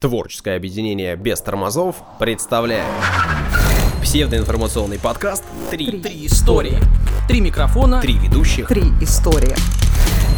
[0.00, 2.86] Творческое объединение без тормозов представляет
[4.00, 6.78] псевдоинформационный подкаст «Три, Три истории.
[7.28, 8.00] Три микрофона.
[8.00, 8.66] Три ведущих».
[8.66, 9.54] Три истории.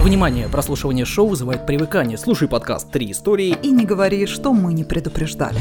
[0.03, 2.19] Внимание, прослушивание шоу вызывает привыкание.
[2.19, 3.57] Слушай подкаст «Три истории».
[3.63, 5.61] И не говори, что мы не предупреждали.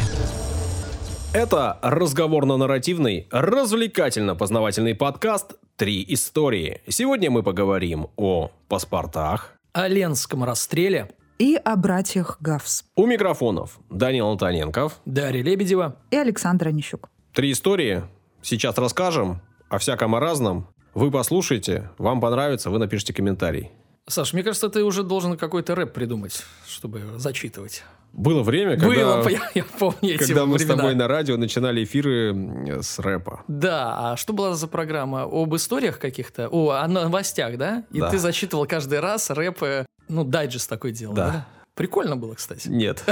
[1.31, 6.81] Это разговорно-нарративный, развлекательно-познавательный подкаст «Три истории».
[6.87, 9.53] Сегодня мы поговорим о паспортах.
[9.73, 11.11] О Ленском расстреле.
[11.41, 12.85] И о братьях Гавс.
[12.95, 15.01] У микрофонов Данил Антоненков.
[15.05, 15.97] Дарья Лебедева.
[16.11, 17.09] И Александр Онищук.
[17.33, 18.03] Три истории.
[18.43, 20.67] Сейчас расскажем о всяком о разном.
[20.93, 23.71] Вы послушайте, вам понравится, вы напишите комментарий.
[24.07, 27.85] Sаш, мне кажется, ты уже должен какой-то рэп придумать, чтобы зачитывать.
[28.13, 28.87] Было время, когда,
[29.23, 30.77] Было, я, я помню эти когда мы с времена.
[30.77, 33.45] тобой на радио начинали эфиры с рэпа.
[33.47, 35.23] Да, а что была за программа?
[35.23, 36.49] Об историях каких-то?
[36.49, 37.83] О, о новостях, да?
[37.91, 38.11] И Да.
[38.11, 41.27] ты зачитывал каждый раз рэп, э, ну, дайджест такой делал, Да.
[41.31, 41.47] да?
[41.73, 42.67] Прикольно было, кстати.
[42.67, 43.03] Нет.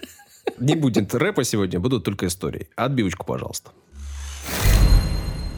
[0.58, 2.68] Не будет рэпа сегодня, будут только истории.
[2.76, 3.70] Отбивочку, пожалуйста.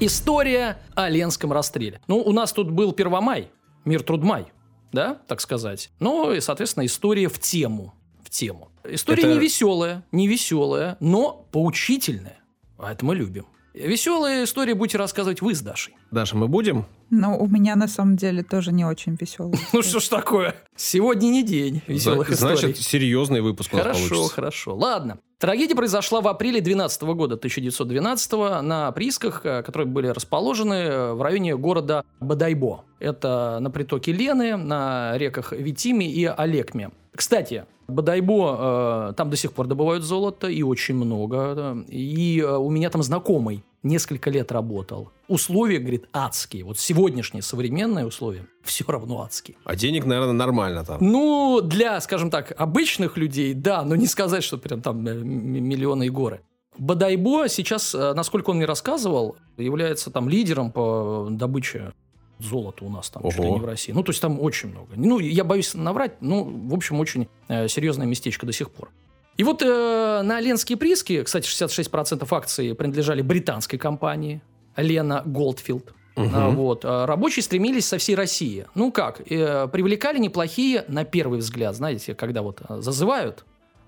[0.01, 2.01] История о Ленском расстреле.
[2.07, 3.51] Ну, у нас тут был Первомай,
[3.85, 4.47] мир Трудмай,
[4.93, 5.91] да, так сказать.
[5.99, 7.95] Ну, и, соответственно, история в тему.
[8.25, 8.71] В тему.
[8.85, 12.39] История Это- не веселая, не веселая, но поучительная.
[12.79, 13.47] А это мы любим.
[13.75, 15.97] Веселые истории будете рассказывать вы с Дашей.
[16.11, 16.87] Даша, мы будем?
[17.11, 19.59] Но у меня на самом деле тоже не очень веселый.
[19.73, 20.55] Ну что ж такое?
[20.77, 22.57] Сегодня не день веселых историй.
[22.57, 24.75] Значит, серьезный выпуск Хорошо, хорошо.
[24.77, 25.19] Ладно.
[25.39, 31.23] Трагедия произошла в апреле 12 года, 1912 на приисках, э, которые были расположены э, в
[31.23, 32.85] районе города Бадайбо.
[32.99, 36.91] Это на притоке Лены, на реках Витиме и Олекме.
[37.15, 41.85] Кстати, Бадайбо, э, там до сих пор добывают золото, и очень много.
[41.89, 45.11] И э, у меня там знакомый несколько лет работал.
[45.29, 46.65] Условия, говорит, адские.
[46.65, 49.57] Вот сегодняшние современные условия все равно адские.
[49.65, 50.99] А денег, наверное, нормально там.
[51.01, 56.07] Ну, для, скажем так, обычных людей, да, но не сказать, что прям там э, миллионы
[56.07, 56.41] и горы.
[56.79, 61.93] Бадайбо сейчас, э, насколько он мне рассказывал, является там лидером по добыче
[62.39, 63.57] золота у нас там, чуть ли Ого.
[63.57, 63.93] не в России.
[63.93, 64.93] Ну, то есть там очень много.
[64.95, 68.91] Ну, я боюсь наврать, ну, в общем, очень э, серьезное местечко до сих пор.
[69.39, 74.43] И вот э, на Ленские прииски, кстати, 66% акций принадлежали британской компании
[74.77, 75.95] Лена Голдфилд.
[76.17, 76.85] А, Вот.
[76.85, 78.67] а, Рабочие стремились со всей России.
[78.75, 83.45] Ну как, э, привлекали неплохие, на первый взгляд, знаете, когда вот э, зазывают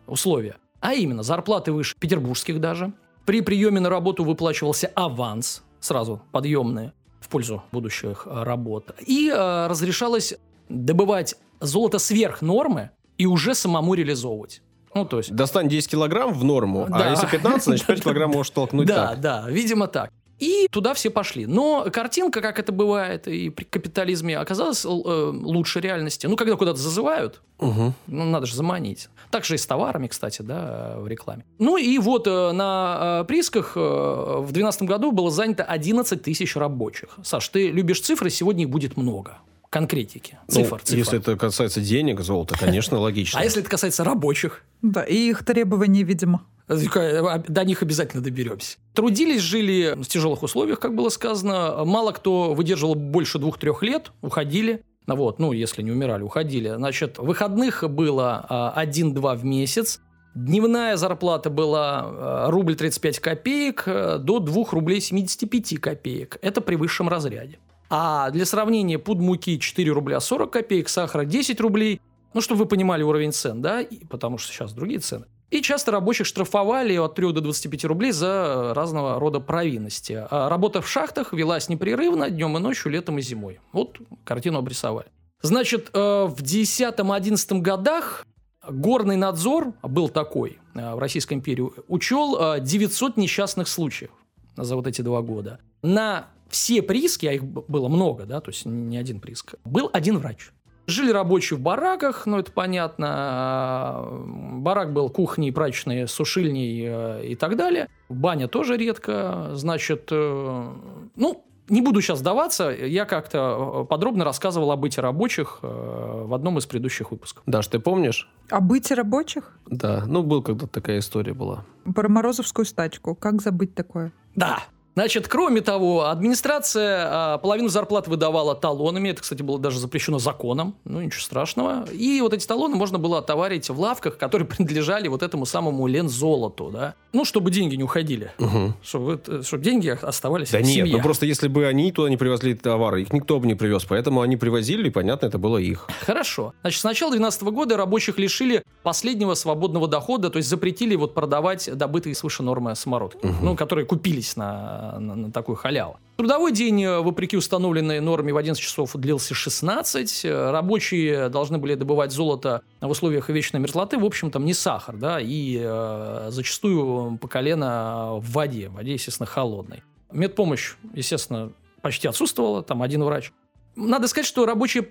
[0.06, 0.56] условия.
[0.78, 2.93] А именно, зарплаты выше петербургских даже.
[3.27, 8.94] При приеме на работу выплачивался аванс, сразу подъемные, в пользу будущих работ.
[9.05, 10.34] И э, разрешалось
[10.69, 14.62] добывать золото сверх нормы и уже самому реализовывать.
[14.95, 15.33] Ну, то есть...
[15.34, 17.11] Достань 10 килограмм в норму, а Да.
[17.11, 19.21] если 15, значит 5 килограмм можешь толкнуть да, так.
[19.21, 20.11] да, видимо так.
[20.39, 21.45] И туда все пошли.
[21.45, 26.27] Но картинка, как это бывает и при капитализме, оказалась э, лучше реальности.
[26.27, 27.93] Ну, когда куда-то зазывают, Мгм.
[28.06, 29.11] ну, надо же заманить.
[29.31, 31.45] Так же и с товарами, кстати, да, в рекламе.
[31.59, 36.56] Ну, и вот э, на э, приисках э, в 2012 году было занято 11 тысяч
[36.56, 37.19] рабочих.
[37.23, 39.37] Саш, ты любишь цифры, сегодня их будет много.
[39.70, 40.36] Конкретики.
[40.48, 40.98] Ну, Цифр, цифр.
[40.98, 43.38] Если это касается денег, золота, конечно, логично.
[43.38, 44.64] А если это касается рабочих?
[44.82, 46.44] Да, и их требований, видимо.
[46.69, 48.78] До них обязательно доберемся.
[48.94, 51.84] Трудились, жили в тяжелых условиях, как было сказано.
[51.84, 54.82] Мало кто выдерживал больше двух-трех лет, уходили.
[55.06, 56.72] Ну Вот, ну, если не умирали, уходили.
[56.76, 60.00] Значит, выходных было а, 1-2 в месяц.
[60.34, 66.38] Дневная зарплата была а, рубль 35 копеек а, до 2 рублей 75 копеек.
[66.42, 67.58] Это при высшем разряде.
[67.91, 72.01] А для сравнения, пуд муки 4 рубля 40 копеек, сахара 10 рублей.
[72.34, 75.27] Ну, чтобы вы понимали уровень цен, да, и- потому что сейчас другие цены.
[75.51, 80.25] И часто рабочих штрафовали от 3 до 25 рублей за разного рода провинности.
[80.31, 83.59] А работа в шахтах велась непрерывно днем и ночью, летом и зимой.
[83.73, 85.09] Вот картину обрисовали.
[85.43, 88.25] Значит, э, в 10-11 годах
[88.69, 94.11] горный надзор был такой э, в Российской империи, учел э, 900 несчастных случаев
[94.56, 95.59] за вот эти два года.
[95.83, 100.19] На все прииски, а их было много, да, то есть не один прииск, был один
[100.19, 100.50] врач.
[100.87, 104.09] Жили рабочие в бараках, ну это понятно.
[104.55, 107.88] Барак был кухней, прачечной, сушильней э, и так далее.
[108.08, 109.50] Баня тоже редко.
[109.52, 110.73] Значит, э,
[111.14, 112.70] ну, не буду сейчас сдаваться.
[112.70, 117.44] Я как-то э, подробно рассказывал о быте рабочих в одном из предыдущих выпусков.
[117.47, 118.29] Даш, ты помнишь?
[118.49, 119.56] О быте рабочих?
[119.67, 121.64] Да, ну, был когда такая история была.
[121.94, 123.14] Про Морозовскую стачку.
[123.14, 124.12] Как забыть такое?
[124.35, 124.58] Да,
[124.94, 129.10] Значит, кроме того, администрация а, половину зарплат выдавала талонами.
[129.10, 130.75] Это, кстати, было даже запрещено законом.
[130.84, 131.84] Ну, ничего страшного.
[131.92, 136.70] И вот эти талоны можно было отоварить в лавках, которые принадлежали вот этому самому Лензолоту,
[136.72, 136.94] да.
[137.12, 138.32] Ну, чтобы деньги не уходили.
[138.38, 138.75] Мгм.
[138.82, 140.96] Чтобы, это- чтобы деньги оставались Да в нет, семье.
[140.96, 144.20] ну просто если бы они туда не привезли товары, их никто бы не привез, поэтому
[144.22, 145.88] они привозили, и понятно, это было их.
[146.06, 146.52] Хорошо.
[146.62, 151.69] Значит, с начала 2012 года рабочих лишили последнего свободного дохода, то есть запретили вот продавать
[151.76, 155.99] добытые свыше нормы самородки, ну, которые купились на, на, на такую халяву.
[156.17, 160.25] Трудовой день, э, вопреки установленной норме, в 11 часов длился 16.
[160.25, 163.99] Э, Рабочие должны были добывать золото в условиях вечной мерзлоты.
[163.99, 168.69] В общем, там не сахар, да, и э, зачастую по колено в воде.
[168.69, 169.82] В воде, естественно, холодной.
[170.12, 173.33] Медпомощь, естественно, почти отсутствовала, там один врач.
[173.76, 174.83] Надо сказать, что рабочие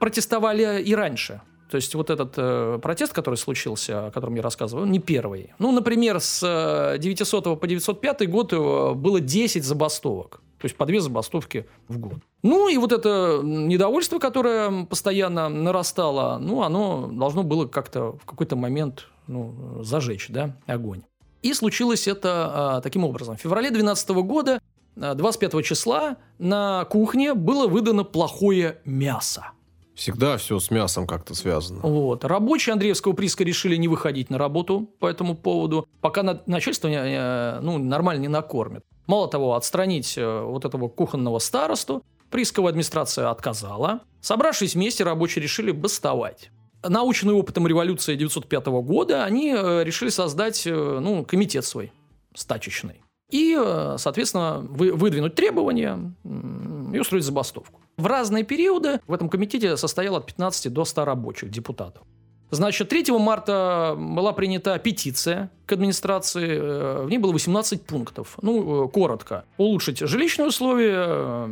[0.00, 1.40] протестовали и раньше.
[1.74, 5.54] То есть вот этот э, протест, который случился, о котором я рассказывал, он не первый.
[5.58, 10.40] Ну, например, с э, 900 по 905 год э, было 10 забастовок.
[10.60, 12.18] То есть по две забастовки в год.
[12.44, 18.54] Ну и вот это недовольство, которое постоянно нарастало, ну, оно должно было как-то в какой-то
[18.54, 21.02] момент ну, зажечь, да, огонь.
[21.42, 23.36] И случилось это а, таким образом.
[23.36, 24.60] В феврале 2012 года,
[24.96, 29.46] а, 25 числа, на кухне было выдано плохое мясо.
[29.94, 31.80] Всегда все с мясом как-то связано.
[31.82, 32.24] Вот.
[32.24, 36.88] Рабочие Андреевского прииска решили не выходить на работу по этому поводу, пока на- начальство
[37.62, 38.82] ну, нормально не накормит.
[39.06, 44.00] Мало того, отстранить э, вот этого кухонного старосту приисковая администрация отказала.
[44.20, 46.50] Собравшись вместе, рабочие решили бастовать.
[46.82, 51.92] Наученные опытом революции 1905 года, они э, решили создать э, ну, комитет свой,
[52.34, 53.00] стачечный.
[53.30, 53.54] И,
[53.96, 56.14] соответственно, вы- выдвинуть требования
[56.92, 57.80] и устроить забастовку.
[57.96, 62.02] В разные периоды в этом комитете состояло от 15 до 100 рабочих депутатов.
[62.54, 66.48] Значит, 3 марта была принята петиция к администрации.
[66.60, 68.36] э, В ней было 18 пунктов.
[68.42, 69.44] Ну, э, коротко.
[69.56, 71.48] Улучшить жилищные условия,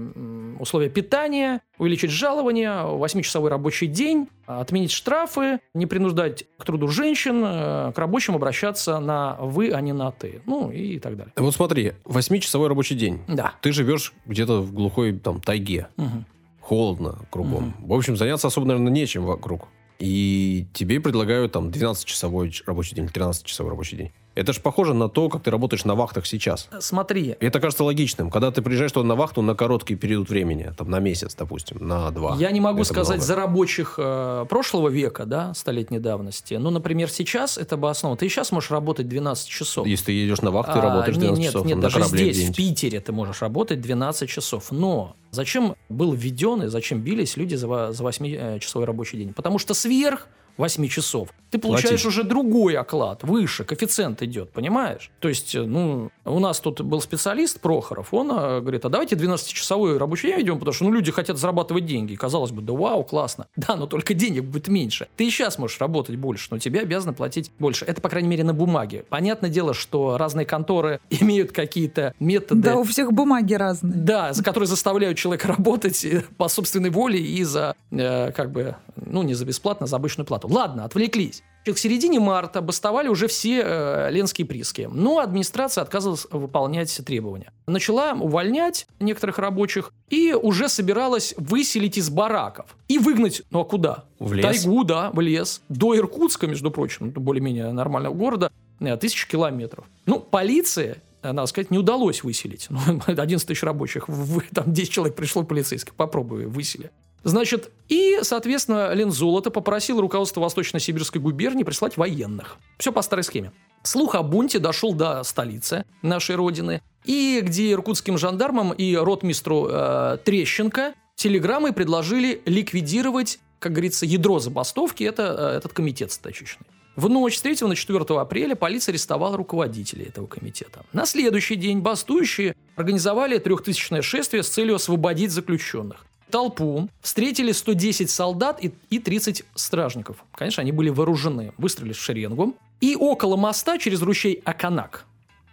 [0.58, 7.92] условия питания, увеличить жалование, 8-часовой рабочий день, отменить штрафы, не принуждать к труду женщин, э,
[7.94, 10.42] к рабочим обращаться на «вы», а не на «ты».
[10.46, 11.32] Ну, и так далее.
[11.36, 13.20] Вот смотри, восьмичасовой рабочий день.
[13.28, 13.54] Да.
[13.62, 15.88] Ты живешь где-то в глухой там тайге.
[15.96, 16.26] Мгм.
[16.60, 17.74] Холодно кругом.
[17.80, 19.68] В общем, заняться особо, наверное, нечем вокруг.
[19.98, 24.12] И тебе предлагают там 12-часовой ч- рабочий день, 13-часовой рабочий день.
[24.34, 26.68] Это же похоже на то, как ты работаешь на вахтах сейчас.
[26.80, 28.30] Смотри, И это кажется логичным.
[28.30, 32.10] Когда ты приезжаешь туда на вахту на короткий период времени, там на месяц, допустим, на
[32.10, 32.36] два.
[32.36, 33.26] Я не могу Это сказать много.
[33.26, 36.54] за рабочих э, прошлого века, да, столетней давности.
[36.54, 38.16] Но, например, сейчас это бы основа.
[38.16, 39.86] Ты и сейчас можешь работать 12 часов.
[39.86, 42.02] Если ты едешь на вахту, ты А, работаешь не- 12 нет, часов нет, на даже
[42.04, 42.54] здесь, в.
[42.54, 44.72] Питере, ты можешь работать 12 часов.
[44.72, 49.34] Но зачем был введен и зачем бились люди за, за 8-часовой рабочий день?
[49.34, 50.26] Потому что сверх
[50.56, 52.06] 8 часов ты получаешь Платить.
[52.06, 55.10] уже другой оклад, выше, коэффициент идет, понимаешь?
[55.20, 59.16] То есть, э, ну, у нас тут был специалист Прохоров, он э, говорит, а давайте
[59.16, 62.12] 12-часовой рабочий день ведем, потому что, ну, люди хотят зарабатывать деньги.
[62.12, 63.46] И казалось бы, да вау, классно.
[63.62, 65.06] Да, но только денег будет меньше.
[65.16, 67.84] Ты и сейчас можешь работать больше, но тебе обязаны платить больше.
[67.84, 69.04] Это, по крайней мере, на бумаге.
[69.08, 72.60] Понятное дело, что разные конторы имеют какие-то методы...
[72.62, 73.94] Да, у всех бумаги разные.
[73.94, 78.76] Да, за которые заставляют человека работать э, по собственной воле и за, э, как бы,
[78.96, 80.48] ну, не за бесплатно, за обычную плату.
[80.48, 81.42] Ладно, отвлеклись.
[81.64, 87.52] К середине марта бастовали уже все э, ленские прииски, но администрация отказывалась выполнять требования.
[87.68, 94.04] Начала увольнять некоторых рабочих и уже собиралась выселить из бараков и выгнать, ну а куда?
[94.18, 94.44] В лес?
[94.44, 95.62] тайгу, да, в лес.
[95.68, 98.50] До Иркутска, между прочим, более-менее нормального города,
[98.80, 99.84] э, тысячи километров.
[100.04, 102.68] Ну, полиция э, надо сказать, не удалось выселить.
[102.70, 104.08] Ну, 11 тысяч рабочих,
[104.52, 106.90] там 10 человек пришло полицейских, попробуй, высели.
[107.24, 112.56] Значит, и, соответственно, Лензолото попросил руководство Восточно-Сибирской губернии прислать военных.
[112.78, 113.52] Все по старой схеме.
[113.82, 120.18] Слух о бунте дошел до столицы нашей родины, и где иркутским жандармам и ротмистру э,
[120.24, 126.66] Трещенко телеграммой предложили ликвидировать, как говорится, ядро забастовки, это э, этот комитет стачечный.
[126.94, 130.84] В ночь с 3 на 4 апреля полиция арестовала руководителей этого комитета.
[130.92, 136.04] На следующий день бастующие организовали трехтысячное шествие с целью освободить заключенных.
[136.32, 140.24] Толпу встретили 110 солдат и, и 30 стражников.
[140.34, 142.56] Конечно, они были вооружены, выстроились в шеренгу.
[142.80, 145.04] И около моста через ручей Аканак,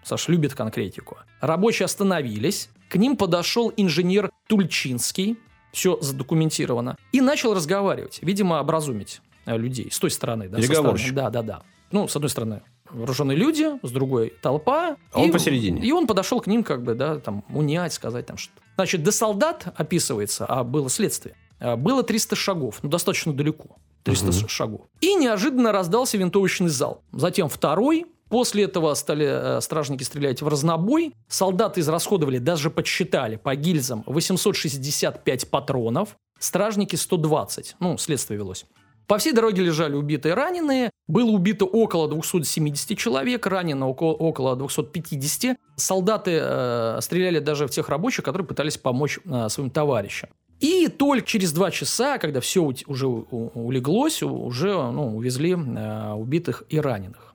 [0.04, 5.38] Саш любит конкретику, рабочие остановились, к ним подошел инженер Тульчинский,
[5.74, 10.48] все задокументировано, и начал разговаривать, видимо, образумить э, людей с той стороны.
[10.48, 11.10] Да, Переговорщик.
[11.12, 11.32] стороны.
[11.32, 11.62] Да, да, да.
[11.92, 14.96] Ну, с одной стороны, вооруженные люди, с другой толпа.
[15.12, 15.82] А он И- посередине.
[15.82, 19.12] И он подошел к ним, как бы, да, там, унять, сказать там что Значит, до
[19.12, 23.76] солдат описывается, а было следствие, а, было 300 шагов, ну, достаточно далеко.
[24.04, 24.48] 300 Мгм.
[24.48, 24.82] шагов.
[25.02, 27.02] И неожиданно раздался винтовочный зал.
[27.12, 31.16] Затем второй, После этого стали э, стражники стрелять в разнобой.
[31.28, 36.16] Солдаты израсходовали, даже подсчитали по гильзам 865 патронов.
[36.38, 37.76] Стражники 120.
[37.80, 38.66] Ну, следствие велось.
[39.10, 40.92] По всей дороге лежали убитые и раненые.
[41.08, 45.58] Было убито около 270 человек, ранено около, около 250.
[45.78, 50.30] Солдаты э, стреляли даже в тех рабочих, которые пытались помочь э, своим товарищам.
[50.60, 56.80] И только через два часа, когда все уже улеглось, уже ну, увезли э, убитых и
[56.80, 57.34] раненых.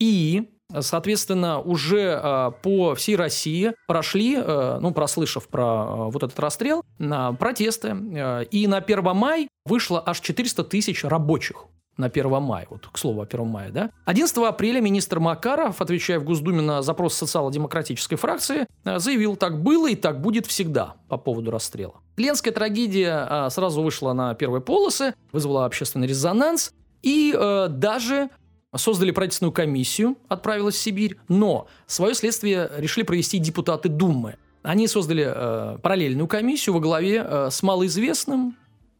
[0.00, 0.50] И
[0.80, 6.82] Соответственно, уже э, по всей России прошли, э, ну, прослышав про э, вот этот расстрел,
[6.98, 7.88] на протесты.
[7.88, 11.64] Э, и на 1 мая вышло аж 400 тысяч рабочих
[11.96, 13.90] на 1 мая, вот к слову о 1 мая, да.
[14.06, 19.94] 11 апреля министр Макаров, отвечая в Госдуме на запрос социал-демократической фракции, заявил, так было и
[19.94, 22.00] так будет всегда по поводу расстрела.
[22.16, 28.30] Ленская трагедия сразу вышла на первые полосы, вызвала общественный резонанс, и э, даже
[28.76, 34.36] создали правительственную комиссию, отправилась в Сибирь, но свое следствие решили провести депутаты Думы.
[34.62, 38.56] Они создали э, параллельную комиссию во главе э, с малоизвестным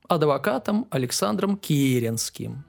[0.09, 2.65] адвокатом Александром Керенским.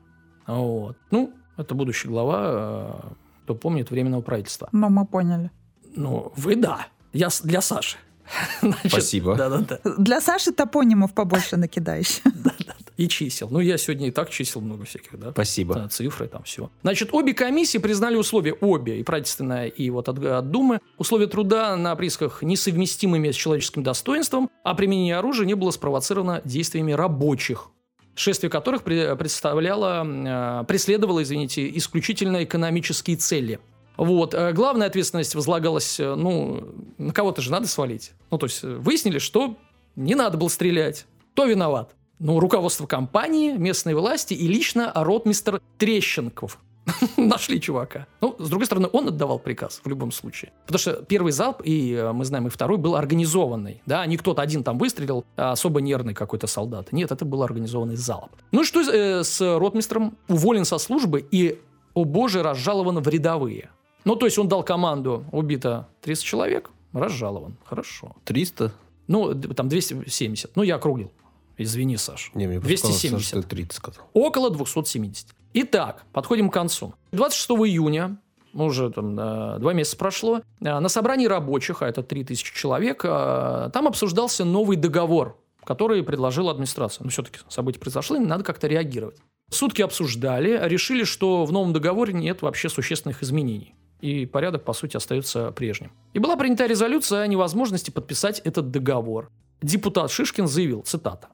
[0.46, 0.98] Вот.
[1.12, 4.70] Ну, это будущий глава, э, кто помнит, Временного правительства.
[4.72, 5.52] Ну, мы поняли.
[5.96, 6.88] Ну, вы да.
[7.14, 7.98] Я для Саши.
[8.62, 9.36] Значит, Спасибо.
[9.36, 9.80] Да, да, да.
[9.98, 12.22] Для Саши топонимов побольше накидаешь.
[12.34, 13.48] Да, да, И чисел.
[13.50, 15.32] Ну, я сегодня и так чисел много всяких, да.
[15.32, 15.76] Спасибо.
[15.76, 16.70] Да, цифры там все.
[16.84, 21.76] Значит, обе комиссии признали условия, обе, и правительственная, и вот от, от Думы, условия труда
[21.76, 27.70] на приисках несовместимыми с человеческим достоинством, а применение оружия не было спровоцировано действиями рабочих
[28.16, 33.60] шествие которых представляло, э, преследовало, извините, исключительно экономические цели–
[33.98, 34.34] вот.
[34.34, 38.14] Э, главная ответственность возлагалась, э, ну, на кого-то же надо свалить.
[38.32, 39.58] Ну, то есть, выяснили, что
[39.96, 41.06] не надо было стрелять.
[41.34, 41.96] Кто виноват?
[42.20, 46.60] Ну, руководство компании, местные власти и лично ротмистер Трещенков.
[47.18, 48.08] Нашли чувака.
[48.22, 50.52] Ну, с другой стороны, он отдавал приказ в любом случае.
[50.66, 53.82] Потому что первый залп, и мы знаем, и второй был организованный.
[53.86, 56.92] Да, не кто-то один там выстрелил, а особо нервный какой-то солдат.
[56.92, 58.32] Нет, это был организованный залп.
[58.52, 60.18] Ну и что э, с ротмистром?
[60.28, 61.60] Уволен со службы и,
[61.94, 63.70] о боже, разжалован в рядовые.
[64.06, 67.56] Ну, то есть он дал команду, убито 300 человек, разжалован.
[67.66, 68.16] Хорошо.
[68.26, 68.74] 300?
[69.08, 70.56] Ну, там 270.
[70.56, 71.12] Ну, я округлил.
[71.58, 72.32] Извини, Саш.
[72.34, 73.28] Не, мне 270.
[73.28, 74.06] Сказал, 30 сказал.
[74.14, 75.28] Около 270.
[75.54, 76.94] Итак, подходим к концу.
[77.12, 78.18] 26 июня
[78.54, 83.88] уже там два месяца прошло, э, на собрании рабочих, а это 3000 человек, э, там
[83.88, 87.04] обсуждался новый договор, который предложила администрация.
[87.04, 89.18] Но все-таки события произошли, надо как-то реагировать.
[89.50, 94.98] Сутки обсуждали, решили, что в новом договоре нет вообще существенных изменений и порядок, по сути,
[94.98, 95.92] остается прежним.
[96.14, 99.32] И была принята резолюция о невозможности подписать этот договор.
[99.62, 101.30] Депутат Шишкин заявил, цитата,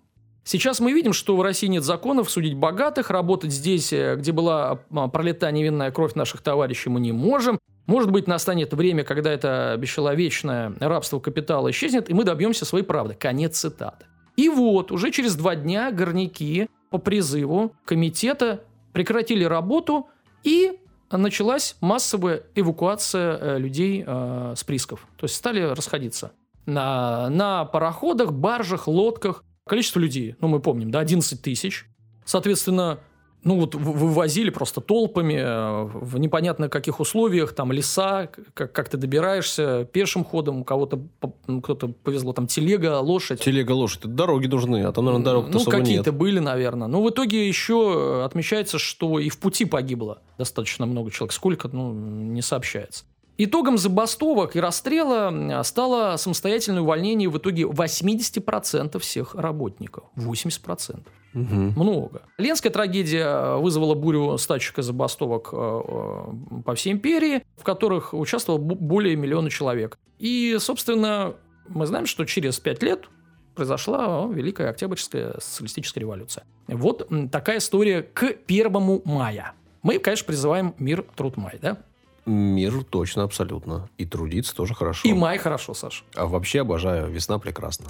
[0.51, 4.79] Сейчас мы видим, что в России нет законов судить богатых, работать здесь, э, где была
[4.89, 7.59] а, пролита невинная кровь наших товарищей, мы не можем.
[7.85, 13.13] Может быть, настанет время, когда это бесчеловечное рабство капитала исчезнет, и мы добьемся своей правды.
[13.13, 14.07] Конец цитаты.
[14.37, 20.07] И вот, уже через два дня горняки по призыву комитета прекратили работу
[20.41, 20.79] и
[21.11, 25.07] началась массовая эвакуация э, людей э, с приисков.
[25.15, 26.31] То есть стали расходиться.
[26.65, 29.43] На, на пароходах, баржах, лодках.
[29.69, 31.85] Количество людей, ну, мы помним, да, 11 тысяч.
[32.25, 32.99] Соответственно,
[33.43, 38.97] ну вот вывозили просто толпами э, в непонятно каких условиях, там леса, как, как ты
[38.97, 40.99] добираешься пешим ходом, у кого-то
[41.45, 43.41] ну, кто-то повезло там телега, лошадь.
[43.41, 46.87] Телега, лошадь, это дороги нужны, а там, наверное, дорог Ну, какие-то были, наверное.
[46.87, 51.33] Но в итоге еще отмечается, что и в пути погибло достаточно много человек.
[51.33, 53.05] Сколько, ну, не сообщается.
[53.41, 60.03] Итогом забастовок и расстрела стало самостоятельное увольнение в итоге 80% всех работников.
[60.17, 61.07] 80%.
[61.33, 61.45] Угу.
[61.45, 62.23] Много.
[62.37, 68.59] Ленская трагедия вызвала бурю стачек и забастовок э, э, по всей империи, в которых участвовало
[68.59, 69.97] более миллиона человек.
[70.17, 71.35] И, собственно,
[71.69, 73.05] мы знаем, что через пять лет
[73.55, 76.43] произошла Великая Октябрьская социалистическая революция.
[76.67, 79.53] Вот такая история к 1 мая.
[79.81, 81.77] Мы, конечно, призываем мир, труд, май, да?
[82.29, 83.89] Мир точно, абсолютно.
[83.97, 85.09] И трудиться тоже хорошо.
[85.09, 86.03] И май хорошо, Саша.
[86.15, 87.09] А вообще обожаю.
[87.09, 87.87] Весна прекрасна.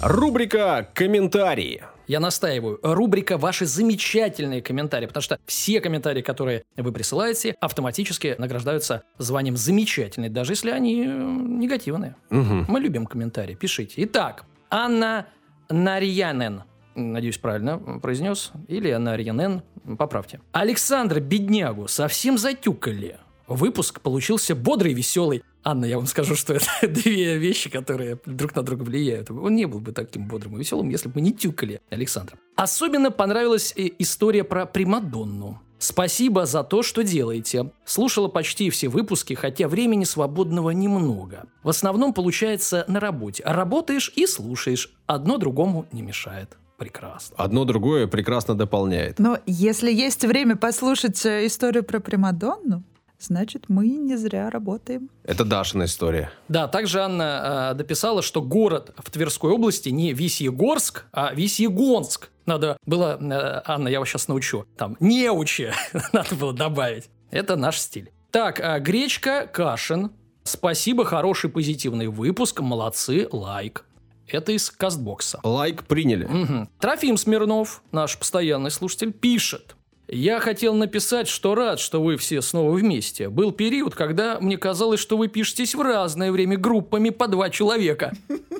[0.00, 1.82] Рубрика «Комментарии».
[2.06, 2.78] Я настаиваю.
[2.82, 10.30] Рубрика «Ваши замечательные комментарии», потому что все комментарии, которые вы присылаете, автоматически награждаются званием «замечательный»,
[10.30, 12.14] даже если они э, негативные.
[12.30, 12.64] Угу.
[12.68, 13.54] Мы любим комментарии.
[13.54, 13.94] Пишите.
[14.04, 15.26] Итак, Анна
[15.68, 16.62] Нарьянен
[16.94, 19.62] надеюсь, правильно произнес, или Нарьянен,
[19.98, 20.40] поправьте.
[20.52, 23.18] Александр Беднягу совсем затюкали.
[23.46, 25.42] Выпуск получился бодрый веселый.
[25.64, 29.30] Анна, я вам скажу, что это две вещи, которые друг на друга влияют.
[29.30, 32.38] Он не был бы таким бодрым и веселым, если бы мы не тюкали Александра.
[32.56, 35.60] Особенно понравилась история про Примадонну.
[35.78, 37.70] Спасибо за то, что делаете.
[37.84, 41.44] Слушала почти все выпуски, хотя времени свободного немного.
[41.62, 43.44] В основном получается на работе.
[43.46, 44.92] Работаешь и слушаешь.
[45.06, 46.56] Одно другому не мешает.
[46.78, 47.36] Прекрасно.
[47.36, 49.18] Одно другое прекрасно дополняет.
[49.18, 52.84] Но если есть время послушать э, историю про Примадонну,
[53.18, 55.10] значит, мы не зря работаем.
[55.24, 56.30] Это Дашина история.
[56.46, 62.30] Да, также Анна э, дописала, что город в Тверской области не Висьегорск, а Висьегонск.
[62.46, 65.72] Надо было, э, Анна, я вас сейчас научу, там, неучи
[66.12, 67.10] надо было добавить.
[67.32, 68.12] Это наш стиль.
[68.30, 70.12] Так, э, гречка Кашин.
[70.44, 73.84] Спасибо, хороший позитивный выпуск, молодцы, лайк.
[74.28, 75.40] Это из кастбокса.
[75.42, 76.24] Лайк приняли.
[76.24, 76.68] Мгм.
[76.78, 79.74] Трофим Смирнов, наш постоянный слушатель, пишет.
[80.10, 83.28] Я хотел написать, что рад, что вы все снова вместе.
[83.28, 88.14] Был период, когда мне казалось, что вы пишетесь в разное время группами по два человека.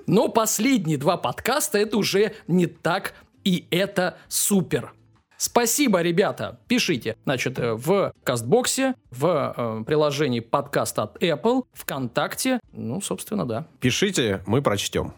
[0.06, 4.92] Но последние два подкаста это уже не так, и это супер.
[5.38, 6.58] Спасибо, ребята.
[6.66, 12.58] Пишите, значит, в Кастбоксе, в э, приложении подкаст от Apple, ВКонтакте.
[12.72, 13.66] Ну, собственно, да.
[13.80, 15.14] Пишите, мы прочтем.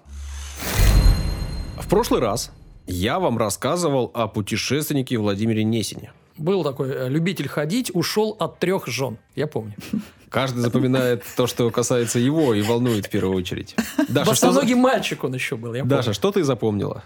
[1.81, 2.53] В прошлый раз
[2.87, 6.13] я вам рассказывал о путешественнике Владимире Несине.
[6.37, 9.19] Был такой э, любитель ходить, ушел от трех жен.
[9.35, 9.75] Я помню.
[10.29, 13.75] Каждый запоминает то, что касается его, и волнует в первую очередь.
[14.09, 17.03] Даша, что, Босоногий мальчик он еще был, я Даша, что ты запомнила?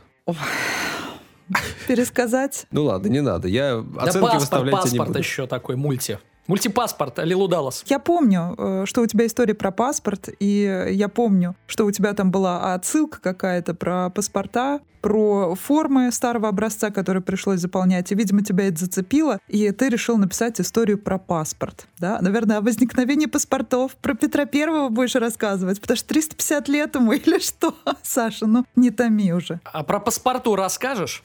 [1.87, 2.67] Пересказать?
[2.71, 3.49] Ну ладно, не надо.
[3.49, 5.19] Я оценки паспорт, выставлять не паспорт буду.
[5.21, 6.19] еще такой, мульти.
[6.47, 7.85] Мультипаспорт, Лилу Даллас.
[7.87, 12.13] Я помню, э, что у тебя история про паспорт, и я помню, что у тебя
[12.13, 18.43] там была отсылка какая-то про паспорта, про формы старого образца, которые пришлось заполнять, и, видимо,
[18.43, 21.89] тебя это зацепило, и ты решил написать историю про паспорт.
[21.99, 22.19] Да?
[22.23, 23.97] Наверное, о возникновении паспортов.
[23.97, 27.75] Про Петра Первого будешь рассказывать, потому что 350 лет ему или что?
[28.03, 29.61] Саша, ну не томи уже.
[29.65, 31.23] А про паспорту расскажешь?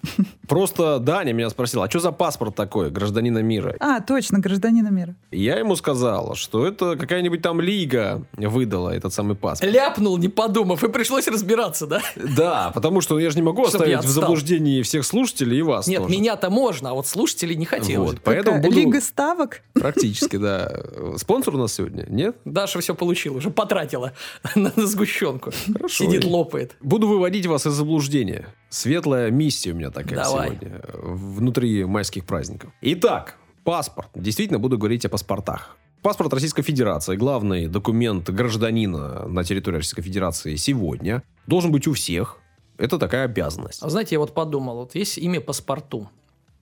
[0.50, 3.78] Просто Даня меня спросил, а что за паспорт такой, гражданина мира?
[3.80, 5.09] А, точно, гражданина мира.
[5.32, 9.72] И Я ему сказал, что это какая-нибудь там лига выдала этот самый паспорт.
[9.72, 12.02] Ляпнул, не подумав, и пришлось разбираться, да?
[12.16, 15.62] Да, потому что я же не могу Чтоб я оставить в заблуждении всех слушателей и
[15.62, 16.16] вас Нет, тоже.
[16.16, 18.12] меня-то можно, а вот слушателей не хотелось.
[18.12, 18.76] Вот, поэтому буду...
[18.76, 19.62] Лига ставок?
[19.74, 20.72] Практически, да.
[21.18, 22.38] Спонсор у нас сегодня, нет?
[22.46, 24.14] Даша все получила, уже потратила
[24.56, 25.52] на, на сгущенку.
[25.74, 26.06] Хорошо.
[26.06, 26.76] Сидит, лопает.
[26.82, 28.48] Буду выводить вас из заблуждения.
[28.70, 30.50] Светлая миссия у меня такая Давай.
[30.50, 30.82] сегодня.
[30.94, 32.72] Внутри майских праздников.
[32.82, 33.36] Итак,
[33.70, 34.10] паспорт.
[34.16, 35.78] Действительно, буду говорить о паспортах.
[36.02, 42.38] Паспорт Российской Федерации, главный документ гражданина на территории Российской Федерации сегодня, должен быть у всех.
[42.80, 43.84] Это такая обязанность.
[43.84, 46.10] А знаете, я вот подумал, вот есть имя паспорту.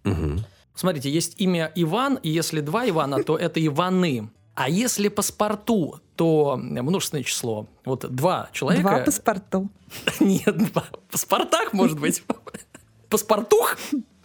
[0.03, 0.43] Мгм.
[0.75, 4.29] Смотрите, есть имя Иван, и если два Ивана, то это Иваны.
[4.55, 7.67] А если паспорту, то множественное число.
[7.85, 8.89] Вот два человека...
[8.89, 9.69] Два паспорту.
[10.19, 10.83] Нет, два.
[11.09, 12.21] Паспортах, может быть.
[13.09, 13.77] Паспортух?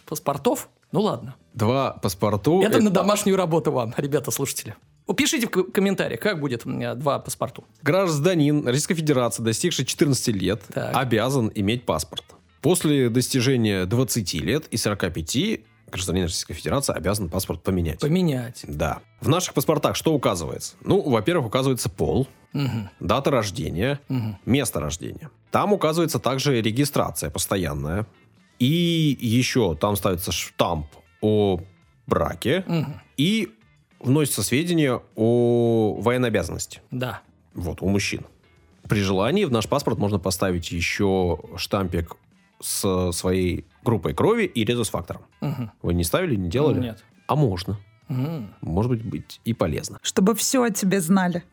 [0.05, 0.67] Паспортов?
[0.93, 1.35] Ну ладно.
[1.55, 2.61] Два паспорту.
[2.61, 4.75] Это э, на домашнюю работу вам, ребята, слушатели.
[5.17, 7.65] Пишите в комментариях, как будет э, два паспорту.
[7.81, 10.95] Гражданин Российской Федерации, достигший 14 лет, Так.
[10.95, 12.23] обязан иметь паспорт.
[12.61, 17.99] После достижения 20 лет и 45 гражданин Российской Федерации обязан паспорт поменять.
[17.99, 18.63] Поменять.
[18.67, 18.99] Да.
[19.19, 20.75] В наших паспортах что указывается?
[20.83, 24.37] Ну, во-первых, указывается пол, Мгм, дата рождения, мгм.
[24.45, 25.31] место рождения.
[25.49, 28.05] Там указывается также регистрация постоянная.
[28.63, 30.87] И еще там ставится штамп
[31.21, 31.59] о
[32.07, 33.01] браке Мгм.
[33.17, 33.49] и
[33.99, 36.81] вносятся сведения о военной обязанности.
[36.91, 37.21] Да.
[37.53, 38.25] Вот, у мужчин.
[38.87, 42.15] При желании в наш паспорт можно поставить еще штампик
[42.61, 45.23] с своей группой крови и резус-фактором.
[45.41, 45.71] Мгм.
[45.81, 46.79] Вы не ставили, не делали?
[46.79, 47.03] Нет.
[47.27, 47.77] А можно.
[48.09, 48.53] М.
[48.61, 49.99] Может быть, быть и полезно.
[50.01, 51.43] Чтобы все о тебе знали.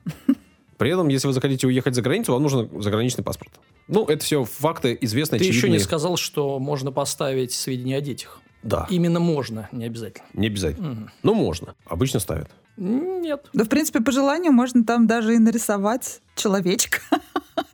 [0.81, 3.53] При этом, если вы захотите уехать за границу, вам нужен заграничный паспорт.
[3.87, 5.81] Ну, это все факты известные, Ты еще не очевидные.
[5.81, 8.41] сказал, что можно поставить сведения о детях.
[8.63, 10.25] Да, Именно можно, не обязательно.
[10.33, 10.89] не обязательно.
[10.93, 11.11] Мгм.
[11.23, 11.75] Но можно.
[11.85, 12.49] Обычно ставят.
[12.79, 13.45] Нет.
[13.53, 17.01] Да, в принципе, по желанию можно там даже и нарисовать человечка.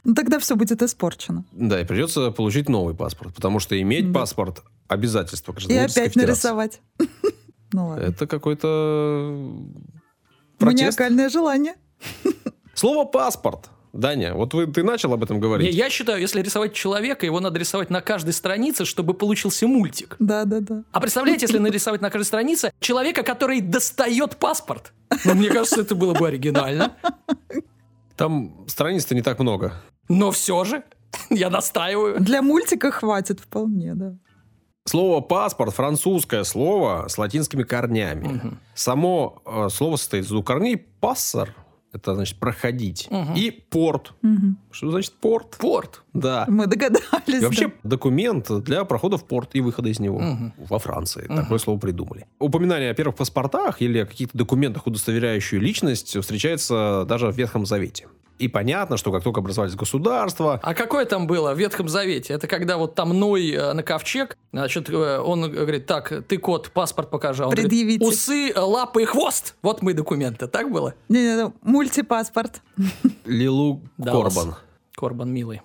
[0.03, 1.45] Ну, тогда все будет испорчено.
[1.53, 4.21] Да, и придется получить новый паспорт, потому что иметь Да.
[4.21, 6.21] паспорт– обязательство И опять Федерации.
[6.21, 6.81] нарисовать.
[7.73, 8.03] Ну ладно.
[8.03, 9.53] Это какой-то
[10.59, 10.83] протест.
[10.83, 11.75] Маниакальное желание.
[12.76, 13.70] Слово «паспорт».
[13.94, 15.74] Даня, вот вы, ты начал об этом Не, говорить.
[15.74, 20.16] я считаю, если рисовать человека, его надо рисовать на каждой странице, чтобы получился мультик.
[20.18, 20.84] Да, да, да.
[20.92, 24.92] А представляете, если нарисовать на каждой странице человека, который достает паспорт?
[25.24, 26.94] Ну, мне кажется, это было бы оригинально.
[28.16, 29.72] Там страниц-то не так много.
[30.10, 30.82] Но все же,
[31.30, 32.20] я настаиваю.
[32.20, 34.18] Для мультика хватит вполне, да.
[34.84, 38.28] Слово «паспорт»– французское слово с латинскими корнями.
[38.28, 38.60] Мгм.
[38.74, 41.54] Само э, слово состоит из двух корней «пассар»
[41.92, 43.09] Это значит проходить.
[43.11, 43.35] Мгм.
[43.35, 44.12] И порт.
[44.22, 44.59] Мгм.
[44.70, 45.57] Что значит порт?
[45.59, 46.03] Порт.
[46.12, 46.44] Да.
[46.49, 47.42] Мы догадались.
[47.42, 47.72] И вообще да.
[47.90, 50.18] документ для прохода в порт и выхода из него.
[50.18, 50.53] Мгм.
[50.59, 51.25] Во Франции.
[51.29, 51.37] Мгм.
[51.37, 52.27] Такое слово придумали.
[52.38, 58.07] Упоминание о первых паспортах или о каких-то документах, удостоверяющих личность, встречается даже в Ветхом Завете.
[58.38, 62.35] И понятно, что как только образовались государства, А какое там было в Ветхом Завете?
[62.35, 66.70] Это когда вот там Ной э, на ковчег, значит, э, он говорит, так, ты кот,
[66.70, 67.42] паспорт покажи.
[67.42, 68.05] А Он говорит, Предъявите.
[68.05, 69.55] усы, э, лапы и хвост.
[69.62, 70.46] Вот мои документы.
[70.49, 70.94] Так было?
[71.09, 72.61] Не-не-не, мультипаспорт.
[73.25, 74.35] Лилу Даллас.
[74.35, 74.55] Корбан.
[74.94, 75.62] Корбан милый.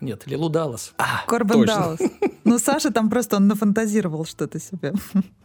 [0.00, 0.94] Нет, Лилу Даллас.
[1.26, 1.74] Корбан точно.
[1.74, 2.00] Даллас.
[2.44, 4.92] Ну, Саша там просто он нафантазировал что-то себе.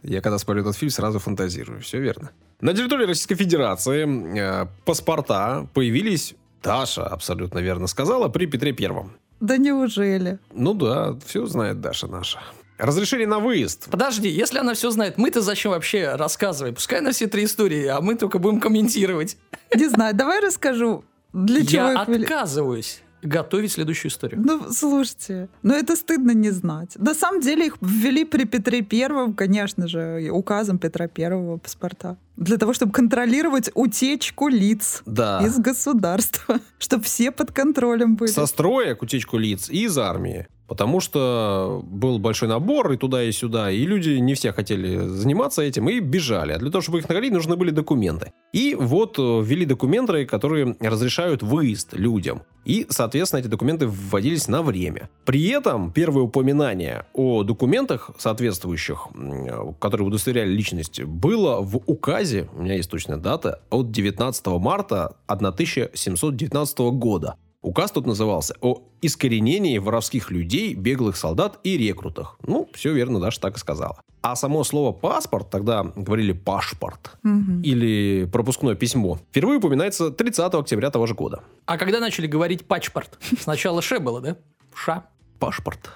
[0.02, 1.80] Я когда смотрю этот фильм, сразу фантазирую.
[1.80, 2.30] Все верно.
[2.60, 4.06] На территории Российской Федерации
[4.38, 9.12] э, паспорта появились, Даша абсолютно верно сказала, при Петре Первом.
[9.40, 10.38] Да неужели?
[10.54, 12.40] Ну да, все знает Даша наша.
[12.78, 13.88] Разрешение на выезд.
[13.90, 16.74] Подожди, если она все знает, мы-то зачем вообще рассказываем?
[16.74, 19.36] Пускай на все три истории, а мы только будем комментировать.
[19.74, 24.40] Не знаю, давай расскажу, для чего Я отказываюсь готовить следующую историю.
[24.44, 26.96] Ну, слушайте, ну это стыдно не знать.
[26.96, 32.16] На самом деле их ввели при Петре Первом, конечно же, указом Петра Первого паспорта.
[32.36, 35.40] Для того, чтобы контролировать утечку лиц Да.
[35.44, 36.60] из государства.
[36.78, 38.30] Чтобы все под контролем были.
[38.30, 40.46] Со строек утечку лиц и из армии.
[40.72, 45.60] Потому что был большой набор и туда, и сюда, и люди не все хотели заниматься
[45.60, 46.52] этим и бежали.
[46.52, 48.32] А для того, чтобы их наградить, нужны были документы.
[48.54, 52.40] И вот э, ввели документы, которые разрешают выезд людям.
[52.64, 55.10] И, соответственно, эти документы вводились на время.
[55.26, 62.62] При этом первое упоминание о документах соответствующих, м, которые удостоверяли личность, было в указе, у
[62.62, 67.36] меня есть точная дата, от 19 марта 1719 года.
[67.62, 72.36] Указ тут назывался о искоренении воровских людей, беглых солдат и рекрутах.
[72.44, 74.00] Ну, все верно, Даша так и сказала.
[74.20, 77.62] А само слово «паспорт», тогда говорили «пашпорт» Мгм.
[77.62, 81.42] или пропускное письмо, впервые упоминается 30 октября того же года.
[81.66, 83.18] А когда начали говорить пачпорт?
[83.40, 84.36] Сначала ше было, да?
[84.74, 85.04] Ша.
[85.42, 85.90] Пашпорт.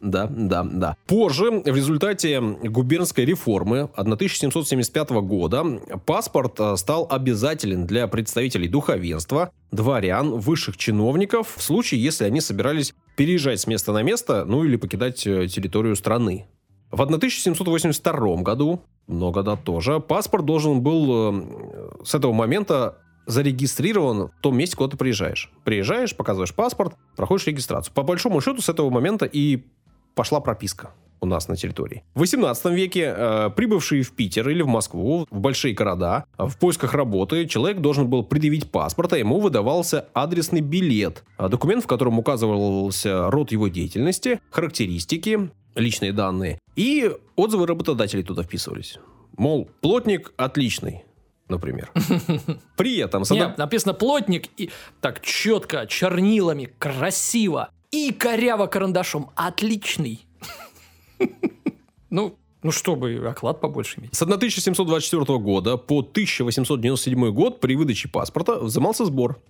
[0.00, 0.96] Да, да, да.
[1.06, 5.62] Позже, в результате губернской реформы 1775 года,
[6.06, 12.94] паспорт э, стал обязателен для представителей духовенства, дворян, высших чиновников, в случае, если они собирались
[13.14, 16.46] переезжать с места на место, ну или покидать э, территорию страны.
[16.90, 22.96] В 1782 году, много дат тоже, паспорт должен был э, с этого момента
[23.28, 25.52] зарегистрирован в том месте, куда ты приезжаешь.
[25.62, 27.94] Приезжаешь, показываешь паспорт, проходишь регистрацию.
[27.94, 29.64] По большому счету с этого момента и
[30.14, 32.04] пошла прописка у нас на территории.
[32.14, 36.94] В 18 веке э, прибывший в Питер или в Москву, в большие города, в поисках
[36.94, 42.18] работы, человек должен был предъявить паспорт, а ему выдавался адресный билет, э, документ, в котором
[42.18, 48.98] указывался род его деятельности, характеристики, личные данные, и отзывы работодателей туда вписывались.
[49.36, 51.04] Мол, плотник отличный,
[51.48, 51.90] например.
[52.76, 53.24] При этом...
[53.24, 59.30] с одной- Нет, написано плотник и так четко, чернилами, красиво и коряво карандашом.
[59.34, 60.26] Отличный.
[62.10, 64.14] Ну, ну чтобы оклад побольше иметь.
[64.14, 69.40] С 1724 года по 1897 год при выдаче паспорта взимался сбор.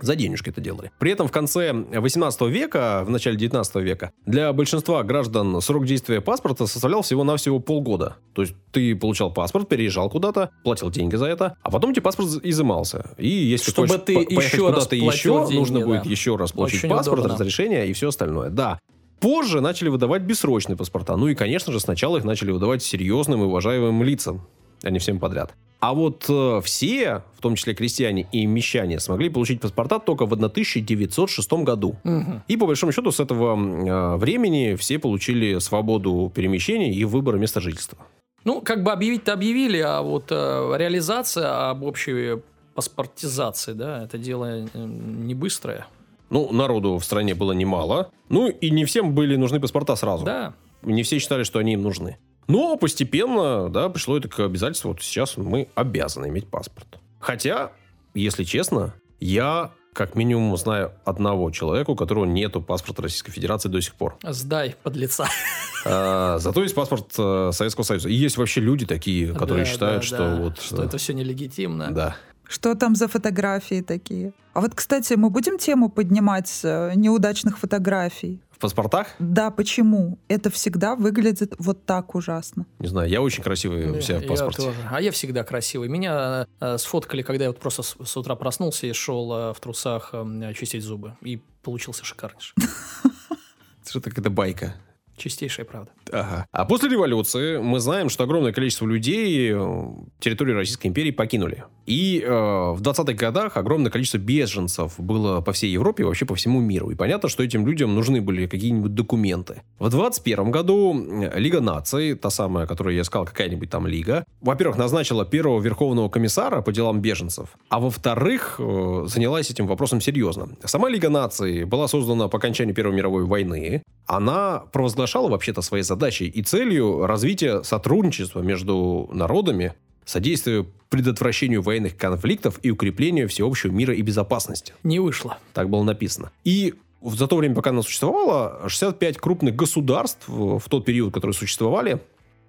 [0.00, 0.90] За денежки это делали.
[0.98, 6.20] При этом в конце 18 века, в начале 19 века, для большинства граждан срок действия
[6.20, 8.16] паспорта составлял всего-навсего полгода.
[8.32, 12.28] То есть ты получал паспорт, переезжал куда-то, платил деньги за это, а потом тебе паспорт
[12.42, 13.10] изымался.
[13.18, 15.86] И если Чтобы ты по- еще раз куда-то еще, деньги, нужно да.
[15.86, 17.34] будет еще раз получить Очень паспорт, удобно.
[17.34, 18.48] разрешение и все остальное.
[18.50, 18.78] Да.
[19.20, 21.16] Позже начали выдавать бессрочные паспорта.
[21.16, 24.46] Ну и, конечно же, сначала их начали выдавать серьезным и уважаемым лицам,
[24.82, 25.54] а не всем подряд.
[25.80, 30.32] А вот э, все, в том числе крестьяне и мещане, смогли получить паспорта только в
[30.32, 31.96] 1906 году.
[32.04, 32.42] Мгм.
[32.48, 37.60] И по большому счету с этого э, времени все получили свободу перемещения и выбора места
[37.60, 37.98] жительства.
[38.44, 42.40] Ну, как бы объявить-то объявили, а вот э, реализация об общей
[42.74, 45.86] паспортизации, да, это дело э, не быстрое.
[46.30, 48.10] Ну, народу в стране было немало.
[48.28, 50.24] Ну, и не всем были нужны паспорта сразу.
[50.24, 50.54] Да.
[50.82, 52.18] Не все считали, что они им нужны.
[52.46, 54.88] Но постепенно, да, пришло это к обязательству.
[54.90, 56.98] Вот сейчас мы обязаны иметь паспорт.
[57.18, 57.72] Хотя,
[58.14, 63.80] если честно, я как минимум знаю одного человека, у которого нету паспорта Российской Федерации до
[63.80, 64.16] сих пор.
[64.22, 65.28] Сдай под лица.
[65.82, 68.10] А, Зато есть паспорт э, Советского Союза.
[68.10, 70.60] И есть вообще люди такие, которые Да, считают, да, что да, вот...
[70.60, 71.90] Что э, это все нелегитимно.
[71.90, 72.16] Да.
[72.50, 74.32] Что там за фотографии такие?
[74.54, 78.40] А вот, кстати, мы будем тему поднимать э, неудачных фотографий?
[78.50, 79.06] В паспортах?
[79.20, 80.18] Да, почему?
[80.26, 82.66] Это всегда выглядит вот так ужасно.
[82.80, 84.62] Не знаю, я очень красивый у себя в Я паспорте.
[84.62, 84.78] тоже.
[84.90, 85.88] А я всегда красивый.
[85.88, 89.60] Меня э, сфоткали, когда я вот просто с, с утра проснулся и шел э, в
[89.60, 91.16] трусах э, чистить зубы.
[91.20, 92.56] И получился шикарнейший.
[93.88, 94.74] Что это какая-то байка.
[95.20, 95.92] Чистейшая правда.
[96.10, 96.46] Ага.
[96.50, 99.86] А после революции мы знаем, что огромное количество людей э,
[100.18, 101.64] территорию Российской империи покинули.
[101.84, 106.34] И э, в 20-х годах огромное количество беженцев было по всей Европе и вообще по
[106.34, 106.90] всему миру.
[106.90, 109.60] И понятно, что этим людям нужны были какие-нибудь документы.
[109.78, 110.94] В 21 году
[111.34, 116.62] Лига наций, та самая, которую я сказал, какая-нибудь там лига, во-первых, назначила первого верховного комиссара
[116.62, 120.48] по делам беженцев, а во-вторых, э, занялась этим вопросом серьезно.
[120.64, 123.82] Сама Лига наций была создана по окончании Первой мировой войны.
[124.06, 124.64] Она
[125.10, 132.70] провозглашала вообще-то своей задачей и целью развития сотрудничества между народами, содействию предотвращению военных конфликтов и
[132.70, 134.74] укреплению всеобщего мира и безопасности.
[134.82, 135.38] Не вышло.
[135.52, 136.30] Так было написано.
[136.44, 141.98] И за то время, пока она существовала, 65 крупных государств в тот период, которые существовали,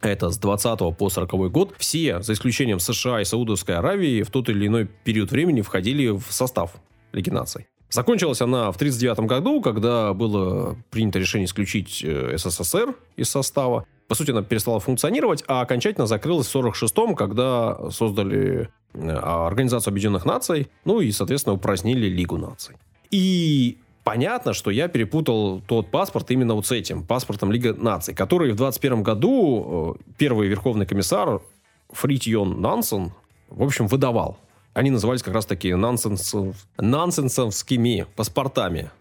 [0.01, 4.49] это с 20 по 40 год, все, за исключением США и Саудовской Аравии, в тот
[4.49, 6.73] или иной период времени входили в состав
[7.13, 7.67] Лиги наций.
[7.91, 13.85] Закончилась она в 1939 году, когда было принято решение исключить э, СССР из состава.
[14.07, 20.23] По сути, она перестала функционировать, а окончательно закрылась в 1946-м, когда создали э, Организацию Объединенных
[20.23, 22.77] Наций, ну и, соответственно, упразднили Лигу наций.
[23.09, 28.53] И понятно, что я перепутал тот паспорт именно вот с этим, паспортом Лиги наций, который
[28.53, 31.41] в 21 году э, первый верховный комиссар
[31.89, 33.11] Фритьон Нансен,
[33.49, 34.37] в общем, выдавал
[34.73, 38.91] они назывались как раз-таки нонсенсов, нонсенсовскими паспортами.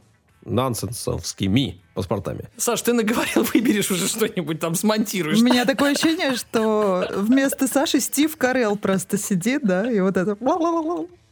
[0.45, 2.45] Нонсенсовскими паспортами.
[2.57, 5.39] Саш, ты наговорил, выберешь уже что-нибудь там, смонтируешь.
[5.39, 10.37] У меня такое ощущение, что вместо Саши Стив Карелл просто сидит, да, и вот это...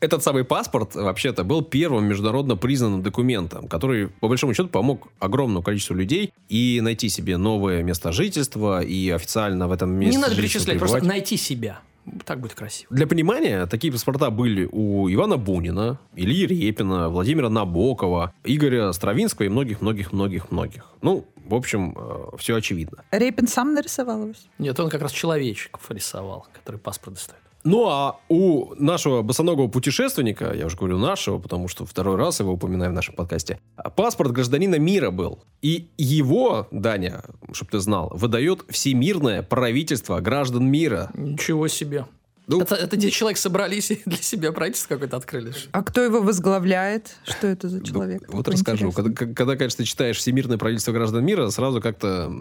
[0.01, 5.61] Этот самый паспорт, вообще-то, был первым международно признанным документом, который, по большому счету, помог огромному
[5.61, 10.37] количеству людей и найти себе новое место жительства, и официально в этом месте Не надо
[10.37, 11.81] перечислять, просто найти себя.
[12.25, 12.95] Так будет красиво.
[12.95, 19.49] Для понимания, такие паспорта были у Ивана Бунина, Ильи Репина, Владимира Набокова, Игоря Стравинского и
[19.49, 20.87] многих-многих-многих-многих.
[21.03, 23.05] Ну, в общем, э, все очевидно.
[23.11, 24.33] Репин сам нарисовал его?
[24.59, 27.43] Нет, он как раз человечков рисовал, который паспорт достает.
[27.65, 32.53] Ну, а у нашего босоногого путешественника, я уже говорю нашего, потому что второй раз его
[32.53, 33.59] упоминаем в нашем подкасте,
[33.97, 35.41] паспорт гражданина мира был.
[35.61, 41.11] И его, Даня, чтобы ты знал, выдает Всемирное правительство граждан мира.
[41.15, 42.07] Ничего себе.
[42.49, 45.53] Ну, это, это где человек собрались и для себя правительство какое-то открыли?
[45.71, 47.17] А кто его возглавляет?
[47.25, 48.23] Что это за человек?
[48.27, 48.91] Ну, вот расскажу.
[48.91, 52.33] Когда, когда, конечно, читаешь «Всемирное правительство граждан мира», сразу как-то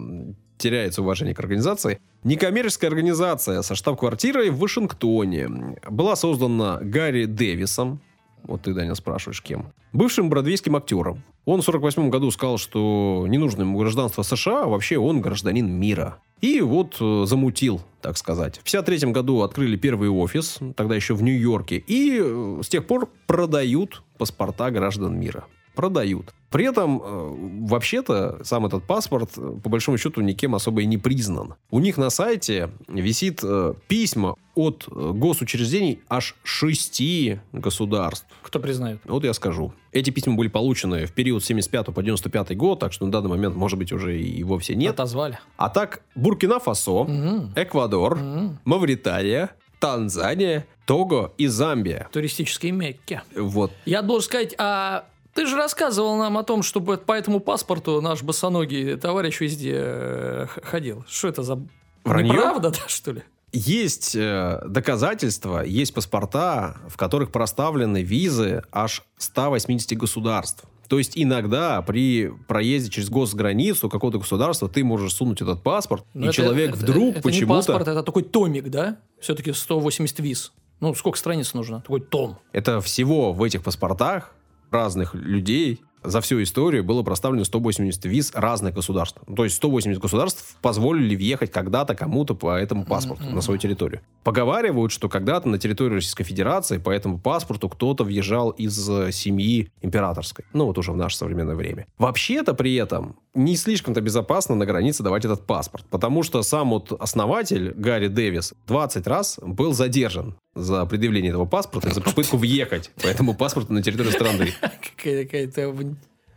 [0.58, 2.00] теряется уважение к организации.
[2.24, 8.00] Некоммерческая организация со штаб-квартирой в Вашингтоне была создана Гарри Дэвисом,
[8.44, 9.72] вот ты, Даня, спрашиваешь, кем?
[9.92, 11.22] Бывшим бродвейским актером.
[11.44, 15.68] Он в 48 году сказал, что не нужно ему гражданство США, а вообще он гражданин
[15.70, 16.18] мира.
[16.40, 18.58] И вот э, замутил, так сказать.
[18.58, 23.08] В 53 году открыли первый офис, тогда еще в Нью-Йорке, и э, с тех пор
[23.26, 25.46] продают паспорта граждан мира
[25.78, 26.34] продают.
[26.50, 30.98] При этом, э, вообще-то, сам этот паспорт, э, по большому счету, никем особо и не
[30.98, 31.54] признан.
[31.70, 38.26] У них на сайте висит э, письма от госучреждений аж шести государств.
[38.42, 38.98] Кто признает?
[39.04, 39.72] Вот я скажу.
[39.92, 43.30] Эти письма были получены в период с 75 по 95 год, так что на данный
[43.30, 44.94] момент, может быть, уже и вовсе нет.
[44.94, 45.38] Отозвали.
[45.58, 47.52] А так, Буркина-Фасо, угу.
[47.54, 48.56] Эквадор, угу.
[48.64, 52.08] Мавритания, Танзания, Того и Замбия.
[52.10, 53.20] Туристические Мекки.
[53.36, 53.70] Вот.
[53.84, 55.04] Я должен сказать, а
[55.38, 60.46] ты же рассказывал нам о том, чтобы по этому паспорту наш босоногий товарищ везде э,
[60.64, 61.04] ходил.
[61.08, 61.60] Что это за...
[62.02, 62.32] Вранье?
[62.32, 63.22] Неправда, да, что ли?
[63.52, 70.64] Есть э, доказательства, есть паспорта, в которых проставлены визы аж 180 государств.
[70.88, 76.24] То есть иногда при проезде через госграницу какого-то государства ты можешь сунуть этот паспорт, Но
[76.24, 77.54] и это, человек это, вдруг это почему-то...
[77.54, 78.96] не паспорт, это такой томик, да?
[79.20, 80.52] Все-таки 180 виз.
[80.80, 81.80] Ну, сколько страниц нужно?
[81.82, 82.38] Такой том.
[82.52, 84.34] Это всего в этих паспортах
[84.70, 89.20] разных людей за всю историю было проставлено 180 виз разных государств.
[89.34, 93.34] То есть 180 государств позволили въехать когда-то кому-то по этому паспорту mm-hmm.
[93.34, 94.00] на свою территорию.
[94.24, 99.70] Поговаривают, что когда-то на территорию Российской Федерации по этому паспорту кто-то въезжал из э, семьи
[99.80, 100.44] императорской.
[100.52, 101.86] Ну, вот уже в наше современное время.
[101.98, 106.92] Вообще-то при этом не слишком-то безопасно на границе давать этот паспорт, потому что сам вот
[107.00, 113.06] основатель Гарри Дэвис 20 раз был задержан за предъявление этого паспорта, за попытку въехать по
[113.06, 114.52] этому паспорту на территорию страны.
[114.96, 115.72] Какая-то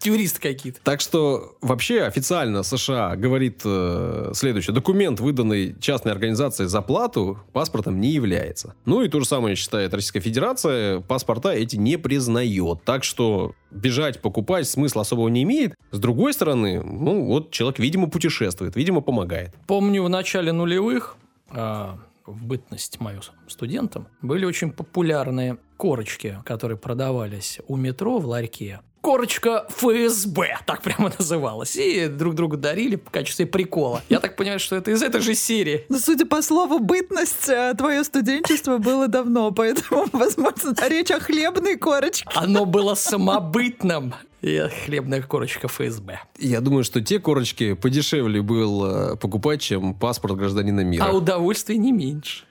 [0.04, 0.80] Туристы какие-то.
[0.84, 4.74] Так что вообще официально США говорит э, следующее.
[4.74, 8.76] Документ, выданный частной организацией за плату, паспортом не является.
[8.86, 11.00] Ну и то же самое считает Российская Федерация.
[11.02, 12.84] Паспорта эти не признает.
[12.84, 15.76] Так что бежать, покупать смысла особого не имеет.
[15.92, 19.54] С другой стороны, ну вот человек, видимо, путешествует, видимо, помогает.
[19.68, 21.18] Помню, в начале нулевых
[21.50, 28.82] а, в бытность мою студентом, были очень популярные корочки, которые продавались у метро в ларьке.
[29.02, 31.76] Корочка ФСБ, так прямо называлась.
[31.76, 34.02] И друг другу дарили в качестве прикола.
[34.10, 35.86] Я так понимаю, что это из этой же серии.
[35.90, 41.78] Ну, судя по слову «бытность», э, твое студенчество было давно, поэтому, возможно, речь о хлебной
[41.78, 42.30] корочке.
[42.36, 44.14] Оно было самобытным.
[44.42, 46.20] И хлебная корочка ФСБ.
[46.40, 51.06] Я думаю, что те корочки подешевле было покупать, чем паспорт гражданина мира.
[51.06, 52.46] А удовольствие не меньше.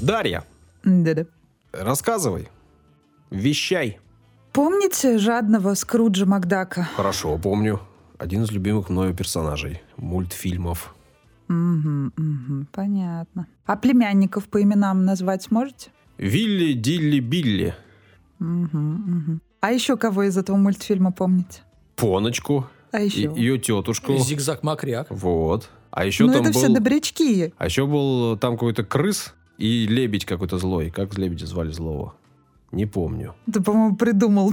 [0.00, 0.44] Дарья,
[0.82, 1.26] Да-да.
[1.72, 2.48] Рассказывай.
[3.30, 3.98] Вещай.
[4.52, 6.88] Помните жадного Скруджа Макдака?
[6.96, 7.80] Хорошо, помню.
[8.18, 10.94] Один из любимых мною персонажей мультфильмов.
[11.48, 13.46] Угу, угу, понятно.
[13.66, 15.90] А племянников по именам назвать можете?
[16.18, 17.74] Вилли, Дилли, Билли.
[18.40, 19.40] Угу, угу.
[19.60, 21.62] А еще кого из этого мультфильма помните?
[21.96, 22.66] Поночку.
[22.92, 23.32] А и- еще?
[23.34, 24.16] Ее тетушку.
[24.16, 25.06] Зигзаг-макряк.
[25.10, 25.70] Вот.
[25.90, 26.60] А еще ну, там это был...
[26.60, 27.54] все добрячки.
[27.56, 30.90] А еще был там какой-то крыс и лебедь какой-то злой.
[30.90, 32.14] Как лебедя звали злого?
[32.72, 33.34] Не помню.
[33.52, 34.52] Ты, по-моему, придумал.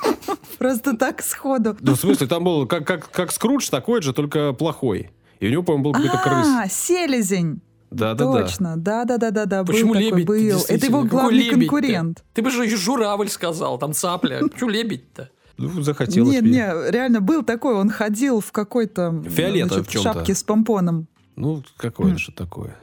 [0.58, 1.76] Просто так сходу.
[1.80, 5.10] Ну, в смысле, там был как, как, как Скрудж такой же, только плохой.
[5.40, 6.46] И у него, по-моему, был какой-то крыс.
[6.46, 7.62] А, селезень.
[7.90, 8.42] Да-да-да.
[8.42, 9.64] Точно, да-да-да-да-да.
[9.64, 10.26] был Почему такой, лебедь?
[10.26, 10.60] был.
[10.68, 11.58] Это его главный лебедь-то?
[11.60, 12.24] конкурент.
[12.34, 14.40] Ты бы же журавль сказал, там цапля.
[14.48, 15.30] Почему лебедь-то?
[15.58, 16.32] Ну, захотелось.
[16.32, 16.52] Нет, мне.
[16.52, 20.12] не, реально был такой, он ходил в какой-то Фиолетовый значит, в чем-то.
[20.12, 21.06] шапке с помпоном.
[21.36, 22.76] Ну, какое что такое.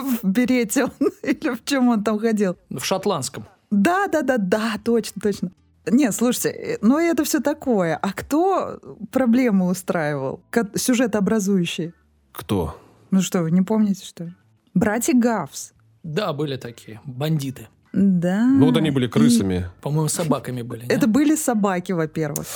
[0.00, 0.90] В берете он,
[1.22, 2.56] или в чем он там ходил.
[2.70, 3.46] В шотландском.
[3.70, 5.50] Да, да, да, да, точно, точно.
[5.86, 7.96] Нет, слушайте, э, ну это все такое.
[7.96, 8.78] А кто
[9.10, 10.40] проблемы устраивал?
[10.74, 11.92] Сюжет образующий.
[12.32, 12.76] Кто?
[13.10, 14.34] Ну что, вы не помните, что ли?
[14.74, 15.72] Братья Гавс.
[16.02, 17.68] Да, были такие бандиты.
[17.92, 18.44] Да.
[18.46, 19.68] Ну, вот они были И крысами.
[19.80, 20.82] По-моему, собаками были.
[20.82, 20.88] не?
[20.88, 22.46] Это были собаки, во-первых.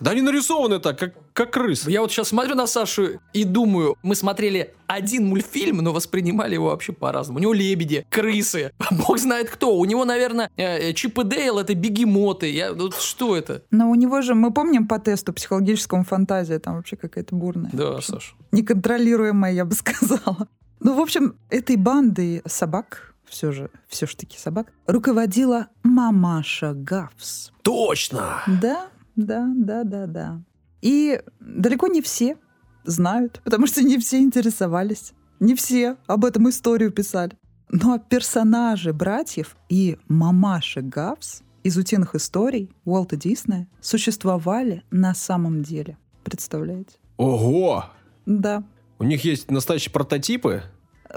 [0.00, 1.90] Да они нарисованы так, как, как крысы.
[1.90, 6.66] Я вот сейчас смотрю на Сашу и думаю, мы смотрели один мультфильм, но воспринимали его
[6.66, 7.38] вообще по-разному.
[7.38, 9.76] У него лебеди, крысы, бог знает кто.
[9.76, 12.50] У него, наверное, э, э, Чип и Дейл это бегемоты.
[12.50, 13.62] Я, вот что это?
[13.70, 17.70] Но у него же, мы помним по тесту психологическому фантазия, там вообще какая-то бурная.
[17.72, 18.34] Да, Саш.
[18.52, 20.48] Неконтролируемая, я бы сказала.
[20.80, 27.52] Ну, в общем, этой бандой собак, все же, все ж таки собак, руководила мамаша Гавс.
[27.62, 28.42] Точно!
[28.46, 30.42] Да, да, да, да, да.
[30.80, 32.36] И далеко не все
[32.84, 35.12] знают, потому что не все интересовались.
[35.40, 37.32] Не все об этом историю писали.
[37.68, 45.98] Но персонажи братьев и мамаши Гавс из утиных историй Уолта Диснея существовали на самом деле.
[46.22, 46.96] Представляете?
[47.16, 47.86] Ого!
[48.24, 48.62] Да.
[49.00, 50.62] У них есть настоящие прототипы?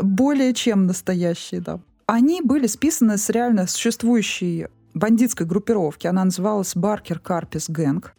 [0.01, 1.79] Более чем настоящие, да.
[2.07, 6.07] Они были списаны с реально существующей бандитской группировки.
[6.07, 8.15] Она называлась Баркер Карпис Гэнг.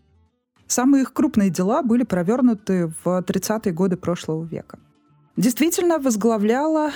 [0.66, 4.78] Самые их крупные дела были провернуты в 30-е годы прошлого века.
[5.36, 6.90] Действительно возглавляла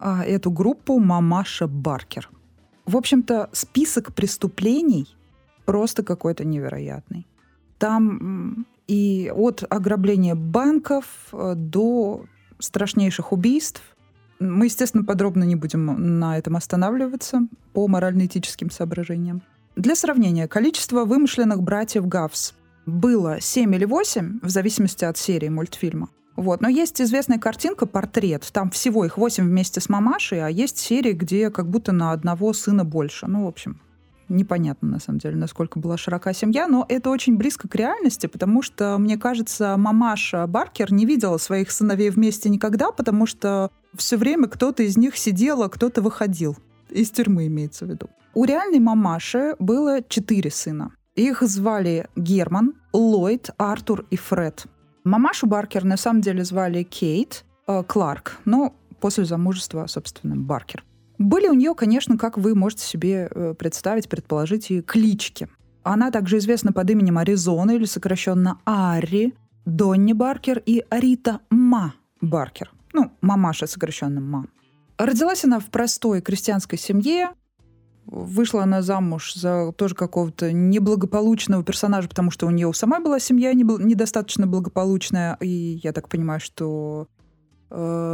[0.00, 2.30] а, эту группу мамаша Баркер.
[2.86, 5.08] В общем-то, список преступлений
[5.64, 7.26] просто какой-то невероятный.
[7.78, 12.24] Там и от ограбления банков э, до
[12.58, 13.82] страшнейших убийств.
[14.38, 19.42] Мы, естественно, подробно не будем на этом останавливаться по морально-этическим соображениям.
[19.76, 22.54] Для сравнения, количество вымышленных братьев Гавс
[22.86, 26.08] было 7 или 8, в зависимости от серии мультфильма.
[26.36, 26.60] Вот.
[26.60, 28.48] Но есть известная картинка, портрет.
[28.52, 32.52] Там всего их 8 вместе с мамашей, а есть серии, где как будто на одного
[32.52, 33.26] сына больше.
[33.26, 33.80] Ну, в общем,
[34.28, 38.62] непонятно, на самом деле, насколько была широка семья, но это очень близко к реальности, потому
[38.62, 44.48] что, мне кажется, мамаша Баркер не видела своих сыновей вместе никогда, потому что все время
[44.48, 46.56] кто-то из них сидел, а кто-то выходил.
[46.90, 48.08] Из тюрьмы имеется в виду.
[48.34, 50.92] У реальной мамаши было четыре сына.
[51.14, 54.66] Их звали Герман, Ллойд, Артур и Фред.
[55.04, 60.82] Мамашу Баркер на самом деле звали Кейт э, Кларк, но после замужества, собственно, Баркер.
[61.18, 65.48] Были у нее, конечно, как вы можете себе э, представить, предположить, и клички.
[65.82, 72.72] Она также известна под именем Аризона или сокращенно Ари, Донни Баркер и Рита Ма Баркер.
[72.92, 74.46] Ну, мамаша сокращенно Ма.
[74.98, 77.30] Родилась она в простой крестьянской семье.
[78.06, 83.18] Вышла она замуж за тоже какого-то неблагополучного персонажа, потому что у нее у самой была
[83.18, 85.36] семья недостаточно благополучная.
[85.40, 87.08] И я так понимаю, что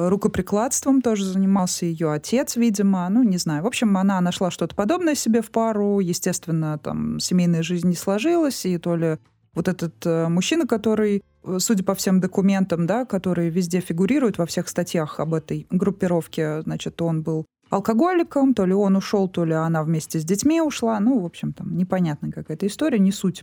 [0.08, 3.08] рукоприкладством тоже занимался ее отец, видимо.
[3.08, 3.62] Ну, не знаю.
[3.62, 6.00] В общем, она нашла что-то подобное себе в пару.
[6.00, 8.64] Естественно, там семейная жизнь не сложилась.
[8.64, 9.18] И то ли
[9.54, 14.46] вот этот э, мужчина, который, э, судя по всем документам, да, которые везде фигурируют во
[14.46, 19.54] всех статьях об этой группировке, значит, он был алкоголиком, то ли он ушел, то ли
[19.54, 20.98] она вместе с детьми ушла.
[21.00, 23.42] Ну, в общем, там непонятная какая-то история, не суть.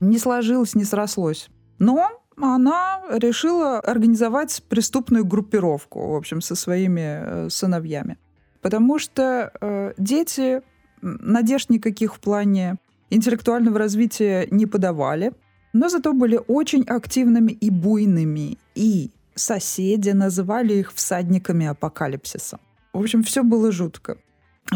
[0.00, 1.48] Не сложилось, не срослось.
[1.78, 8.16] Но она решила организовать преступную группировку, в общем, со своими э, сыновьями.
[8.60, 10.62] потому что э, дети
[11.02, 12.76] надежд никаких в плане
[13.10, 15.32] интеллектуального развития не подавали,
[15.72, 18.58] но зато были очень активными и буйными.
[18.74, 22.58] И соседи называли их всадниками апокалипсиса.
[22.92, 24.18] В общем, все было жутко.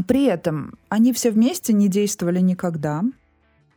[0.07, 3.03] При этом они все вместе не действовали никогда.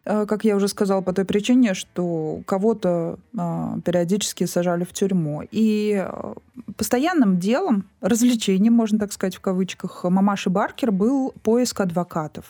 [0.06, 5.44] Э, как я уже сказала, по той причине, что кого-то э, периодически сажали в тюрьму.
[5.52, 6.34] И э,
[6.78, 12.46] постоянным делом, развлечением, можно так сказать, в кавычках, мамаши Баркер был поиск адвокатов.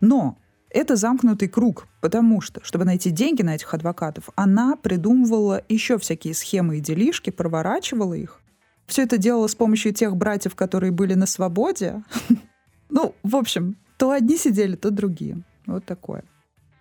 [0.00, 0.36] Но
[0.70, 6.34] это замкнутый круг, потому что, чтобы найти деньги на этих адвокатов, она придумывала еще всякие
[6.34, 8.40] схемы и делишки, проворачивала их.
[8.86, 12.02] Все это делала с помощью тех братьев, которые были на свободе.
[12.94, 15.38] Ну, в общем, то одни сидели, то другие.
[15.64, 16.24] Вот такое.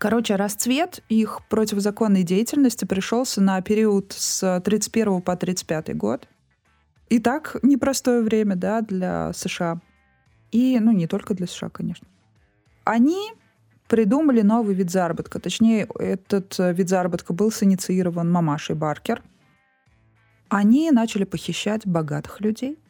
[0.02, 6.28] Короче, расцвет их противозаконной деятельности пришелся на период с 31 по 35 год.
[7.10, 9.80] И так непростое время, да, для США.
[10.52, 12.08] И, ну, не только для США, конечно.
[12.84, 13.32] Они
[13.88, 15.40] придумали новый вид заработка.
[15.40, 19.22] Точнее, этот вид заработка был синициирован мамашей Баркер.
[20.50, 22.80] Они начали похищать богатых людей–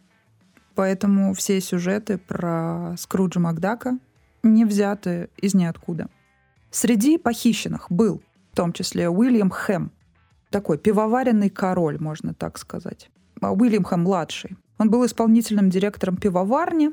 [0.73, 3.99] Поэтому все сюжеты про Скруджа Макдака
[4.41, 6.07] не взяты из ниоткуда.
[6.71, 9.91] Среди похищенных был в том числе Уильям Хэм,
[10.49, 13.09] такой пивоваренный король, можно так сказать.
[13.39, 14.57] А Уильям Хэм младший.
[14.77, 16.91] Он был исполнительным директором пивоварни,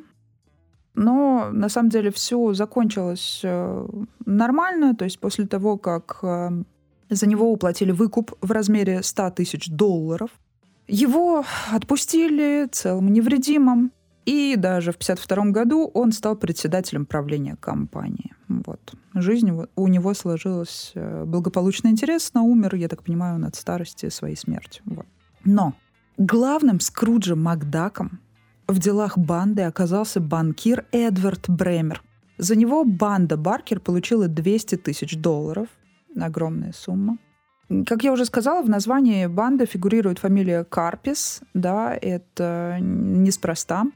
[0.95, 3.89] но на самом деле все закончилось э,
[4.27, 6.51] нормально, то есть после того, как э,
[7.09, 10.31] за него уплатили выкуп в размере 100 тысяч долларов–
[10.89, 13.93] его отпустили целым невредимым,
[14.29, 18.35] и даже в 1952 году он стал председателем правления компании.
[18.49, 18.93] Вот.
[19.15, 24.83] Жизнь у него сложилась э, благополучно интересно, умер, я так понимаю, он старости своей смерти.
[24.85, 25.07] Вот.
[25.45, 25.73] Но
[26.19, 28.21] главным Скруджем Макдаком
[28.67, 32.03] в делах банды оказался банкир Эдвард Бремер.
[32.37, 35.69] За него банда Баркер получила 200 тысяч долларов,
[36.21, 37.17] огромная сумма.
[37.87, 43.87] Как я уже сказала, в названии банды фигурирует фамилия Карпис, да, это неспроста.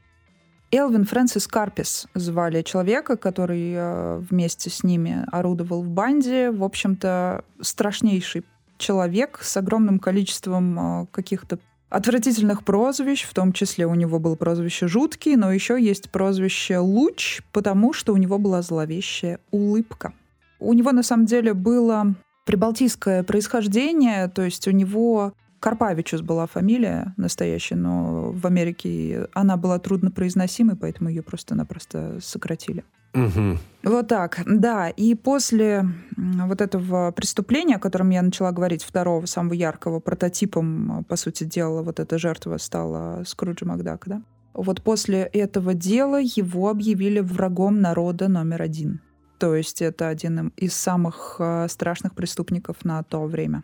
[0.73, 6.49] Элвин Фрэнсис Карпис звали человека, который э, вместе с ними орудовал в банде.
[6.49, 8.43] В общем-то, страшнейший
[8.79, 11.59] человек с огромным количеством э, каких-то
[11.89, 17.43] отвратительных прозвищ, в том числе у него было прозвище «Жуткий», но еще есть прозвище «Луч»,
[17.51, 20.11] потому что у него была зловещая улыбка.
[20.59, 22.15] У него, на самом деле, было
[22.45, 29.79] прибалтийское происхождение, то есть у него Карпавичус была фамилия настоящая, но в Америке она была
[29.79, 32.83] труднопроизносимой, поэтому ее просто-напросто сократили.
[33.13, 33.57] Угу.
[33.83, 34.89] Вот так, да.
[34.89, 35.85] И после
[36.17, 41.81] вот этого преступления, о котором я начала говорить, второго, самого яркого, прототипом, по сути дела,
[41.81, 44.21] вот эта жертва стала Скруджи Макдак, да?
[44.53, 48.99] Вот после этого дела его объявили врагом народа номер один.
[49.39, 53.63] То есть это один из самых э, страшных преступников на то время.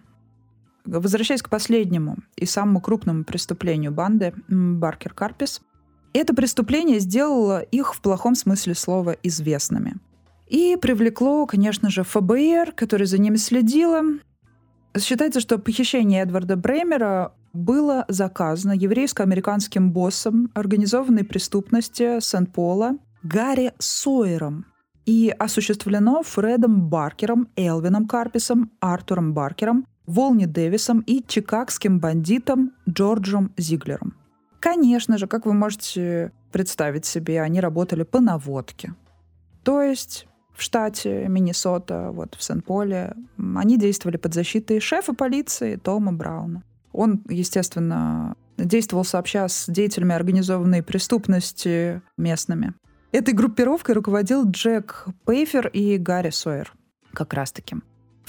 [0.85, 5.61] Возвращаясь к последнему и самому крупному преступлению банды Баркер Карпис,
[6.13, 9.95] это преступление сделало их в плохом смысле слова известными.
[10.47, 14.01] И привлекло, конечно же, ФБР, который за ними следило.
[14.97, 24.65] Считается, что похищение Эдварда Бремера было заказано еврейско-американским боссом организованной преступности Сент-Пола Гарри Сойером,
[25.09, 34.15] и осуществлено Фредом Баркером, Элвином Карписом, Артуром Баркером, Волни Дэвисом и чикагским бандитом Джорджем Зиглером.
[34.59, 38.95] Конечно же, как вы можете представить себе, они работали по наводке.
[39.63, 46.11] То есть в штате Миннесота, вот в Сен-Поле, они действовали под защитой шефа полиции Тома
[46.11, 46.63] Брауна.
[46.91, 52.73] Он, естественно, действовал сообща с деятелями организованной преступности местными.
[53.11, 56.73] Этой группировкой руководил Джек Пейфер и Гарри Сойер.
[57.13, 57.77] Как раз таки.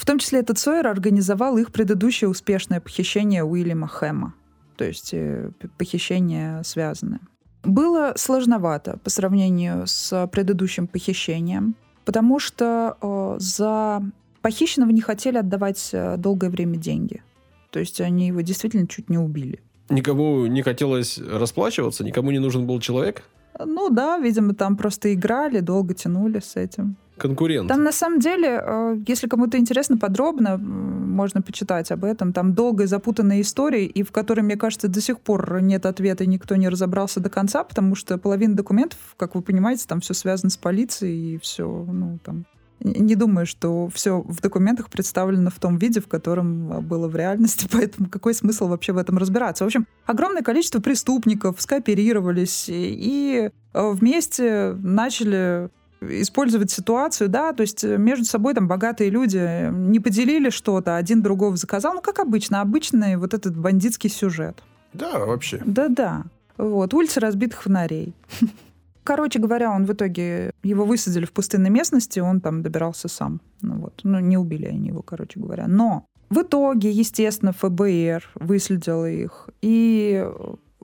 [0.00, 4.32] В том числе этот Сойер организовал их предыдущее успешное похищение Уильяма Хэма.
[4.78, 7.20] То есть э, похищение связанное.
[7.64, 11.76] Было сложновато по сравнению с предыдущим похищением,
[12.06, 14.02] потому что э, за
[14.40, 17.22] похищенного не хотели отдавать э, долгое время деньги.
[17.70, 19.60] То есть они его действительно чуть не убили.
[19.90, 23.24] Никому не хотелось расплачиваться, никому не нужен был человек?
[23.62, 26.96] Ну да, видимо, там просто играли, долго тянули с этим.
[27.20, 27.68] Конкурент.
[27.68, 32.32] Там на самом деле, э, если кому-то интересно подробно, можно почитать об этом.
[32.32, 36.26] Там долгая запутанная история, и в которой, мне кажется, до сих пор нет ответа, и
[36.26, 40.48] никто не разобрался до конца, потому что половина документов, как вы понимаете, там все связано
[40.48, 42.46] с полицией, и все, ну, там
[42.82, 47.68] не думаю, что все в документах представлено в том виде, в котором было в реальности,
[47.72, 49.64] поэтому какой смысл вообще в этом разбираться?
[49.64, 55.68] В общем, огромное количество преступников скооперировались и э, вместе начали
[56.00, 61.56] использовать ситуацию, да, то есть между собой там богатые люди не поделили что-то, один другого
[61.56, 64.62] заказал, ну, как обычно, обычный вот этот бандитский сюжет.
[64.92, 65.62] Да, вообще.
[65.64, 66.24] Да-да.
[66.56, 68.14] Вот, улицы разбитых фонарей.
[69.04, 73.40] Короче говоря, он в итоге, его высадили в пустынной местности, он там добирался сам.
[73.62, 75.66] Ну вот, ну не убили они его, короче говоря.
[75.66, 79.48] Но в итоге, естественно, ФБР выследило их.
[79.62, 80.22] И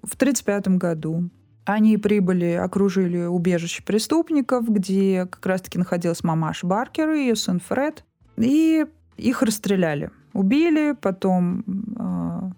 [0.03, 1.31] в 1935 году
[1.67, 8.05] они прибыли, окружили убежище преступников, где как раз-таки находилась мамаш Баркер и ее сын Фред.
[8.37, 8.87] И
[9.17, 10.11] их расстреляли.
[10.33, 11.65] Убили, потом
[11.99, 12.51] э,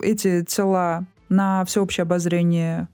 [0.00, 2.88] эти тела на всеобщее обозрение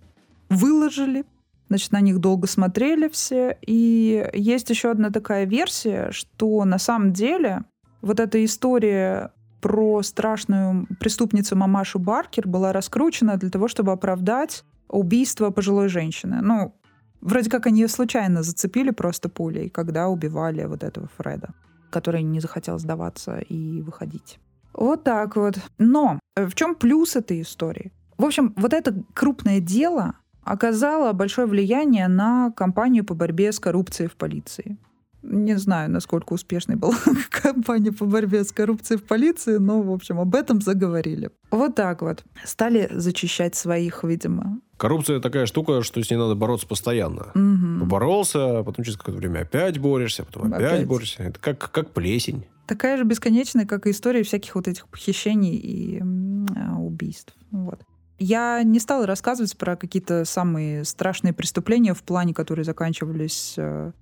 [0.51, 1.24] выложили,
[1.68, 3.59] Значит, на них долго смотрели все.
[3.61, 7.64] И есть еще одна такая версия, что на самом деле
[8.01, 15.51] вот эта история про страшную преступницу мамашу Баркер была раскручена для того, чтобы оправдать убийство
[15.51, 16.41] пожилой женщины.
[16.43, 16.74] Ну,
[17.20, 21.51] вроде как они ее случайно зацепили просто пулей, когда убивали вот этого Фреда,
[21.91, 24.39] который не захотел сдаваться и выходить.
[24.72, 25.59] Вот так вот.
[25.78, 27.93] Но в чем плюс этой истории?
[28.16, 34.09] В общем, вот это крупное дело, оказала большое влияние на кампанию по борьбе с коррупцией
[34.09, 34.78] в полиции.
[35.22, 36.95] Не знаю, насколько успешной была
[37.30, 41.30] кампания по борьбе с коррупцией в полиции, но, в общем, об этом заговорили.
[41.51, 42.24] Вот так вот.
[42.45, 44.61] Стали зачищать своих, видимо.
[44.79, 47.33] Коррупция такая штука, что с ней надо бороться постоянно.
[47.35, 47.81] Угу.
[47.81, 50.87] Поборолся, потом через какое-то время опять борешься, потом опять, Опять.
[50.87, 51.22] борешься.
[51.24, 52.47] Это как, как плесень.
[52.66, 57.35] Такая же бесконечная, как и история всяких вот этих похищений и а, убийств.
[57.51, 57.81] Вот.
[58.20, 63.93] Я не стала рассказывать про какие-то самые страшные преступления в плане, которые заканчивались э,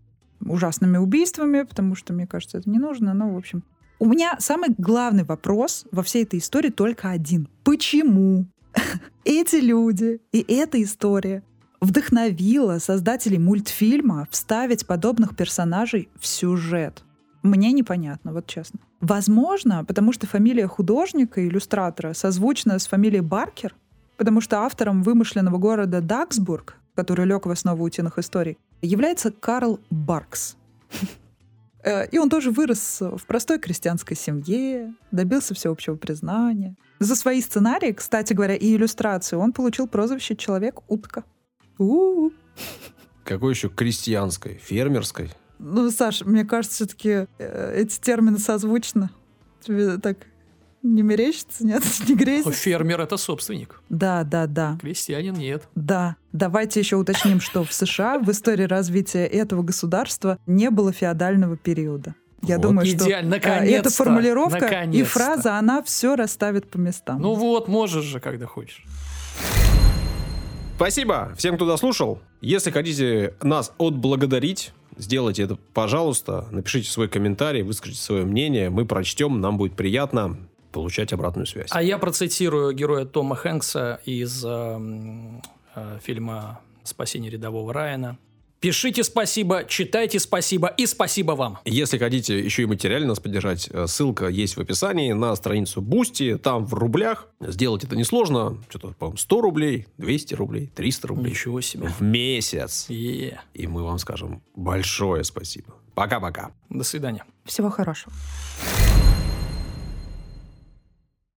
[0.41, 3.15] ужасными убийствами, потому что, мне кажется, это не нужно.
[3.15, 3.63] Но, в общем,
[3.99, 7.49] у меня самый главный вопрос во всей этой истории только один.
[7.65, 8.47] Почему
[9.25, 11.43] эти люди и эта история
[11.81, 17.03] вдохновила создателей мультфильма вставить подобных персонажей в сюжет?
[17.43, 18.81] Мне непонятно, вот честно.
[19.01, 23.75] Возможно, потому что фамилия художника, иллюстратора созвучна с фамилией Баркер,
[24.17, 30.57] потому что автором вымышленного города Даксбург, который лег в основу утиных историй, является Карл Баркс.
[31.87, 36.75] Э, И он тоже вырос в простой крестьянской семье, добился всеобщего признания.
[36.99, 41.25] За свои сценарии, кстати говоря, и иллюстрацию он получил прозвище «Человек-утка».
[41.79, 42.33] У-у-у.
[43.25, 45.31] Какой еще крестьянской, фермерской?
[45.59, 49.11] Ну, Саш, мне кажется, все-таки эти термины созвучны.
[49.61, 50.19] Тебе так
[50.83, 51.83] не мерещится, нет?
[52.09, 52.53] Не грезится?
[52.53, 53.81] Фермер это собственник.
[53.89, 54.79] Да, да, да.
[54.81, 55.69] Крестьянин нет.
[55.75, 56.17] Да.
[56.33, 62.15] Давайте еще уточним, что в США в истории развития этого государства не было феодального периода.
[62.43, 62.63] Я Вот.
[62.63, 67.21] думаю, что Идеально, э, наконец-то, эта формулировка и фраза, она все расставит по местам.
[67.21, 68.85] Ну вот, можешь же, когда хочешь.
[70.77, 72.21] Спасибо всем, кто дослушал.
[72.43, 76.47] Если хотите нас отблагодарить, сделайте это, пожалуйста.
[76.51, 78.69] Напишите свой комментарий, выскажите свое мнение.
[78.69, 80.37] Мы прочтем, нам будет приятно
[80.77, 81.69] получать обратную связь.
[81.71, 84.79] А я процитирую героя Тома Хэнкса из э,
[85.75, 88.19] э, фильма «Спасение рядового Райана».
[88.61, 91.59] Пишите спасибо, читайте спасибо и спасибо вам.
[91.65, 96.37] Если хотите еще и материально нас поддержать, э, ссылка есть в описании на страницу Boosty,
[96.37, 97.29] там в рублях.
[97.41, 98.59] Сделать это несложно.
[98.69, 101.31] Что-то, по-моему, 100 рублей, 200 рублей, 300 рублей.
[101.31, 101.89] Ничего себе.
[101.89, 102.85] В месяц.
[102.91, 103.41] Е.
[103.55, 105.75] И мы вам скажем большое спасибо.
[105.95, 106.51] Пока-пока.
[106.69, 107.25] До свидания.
[107.47, 108.13] Всего хорошего.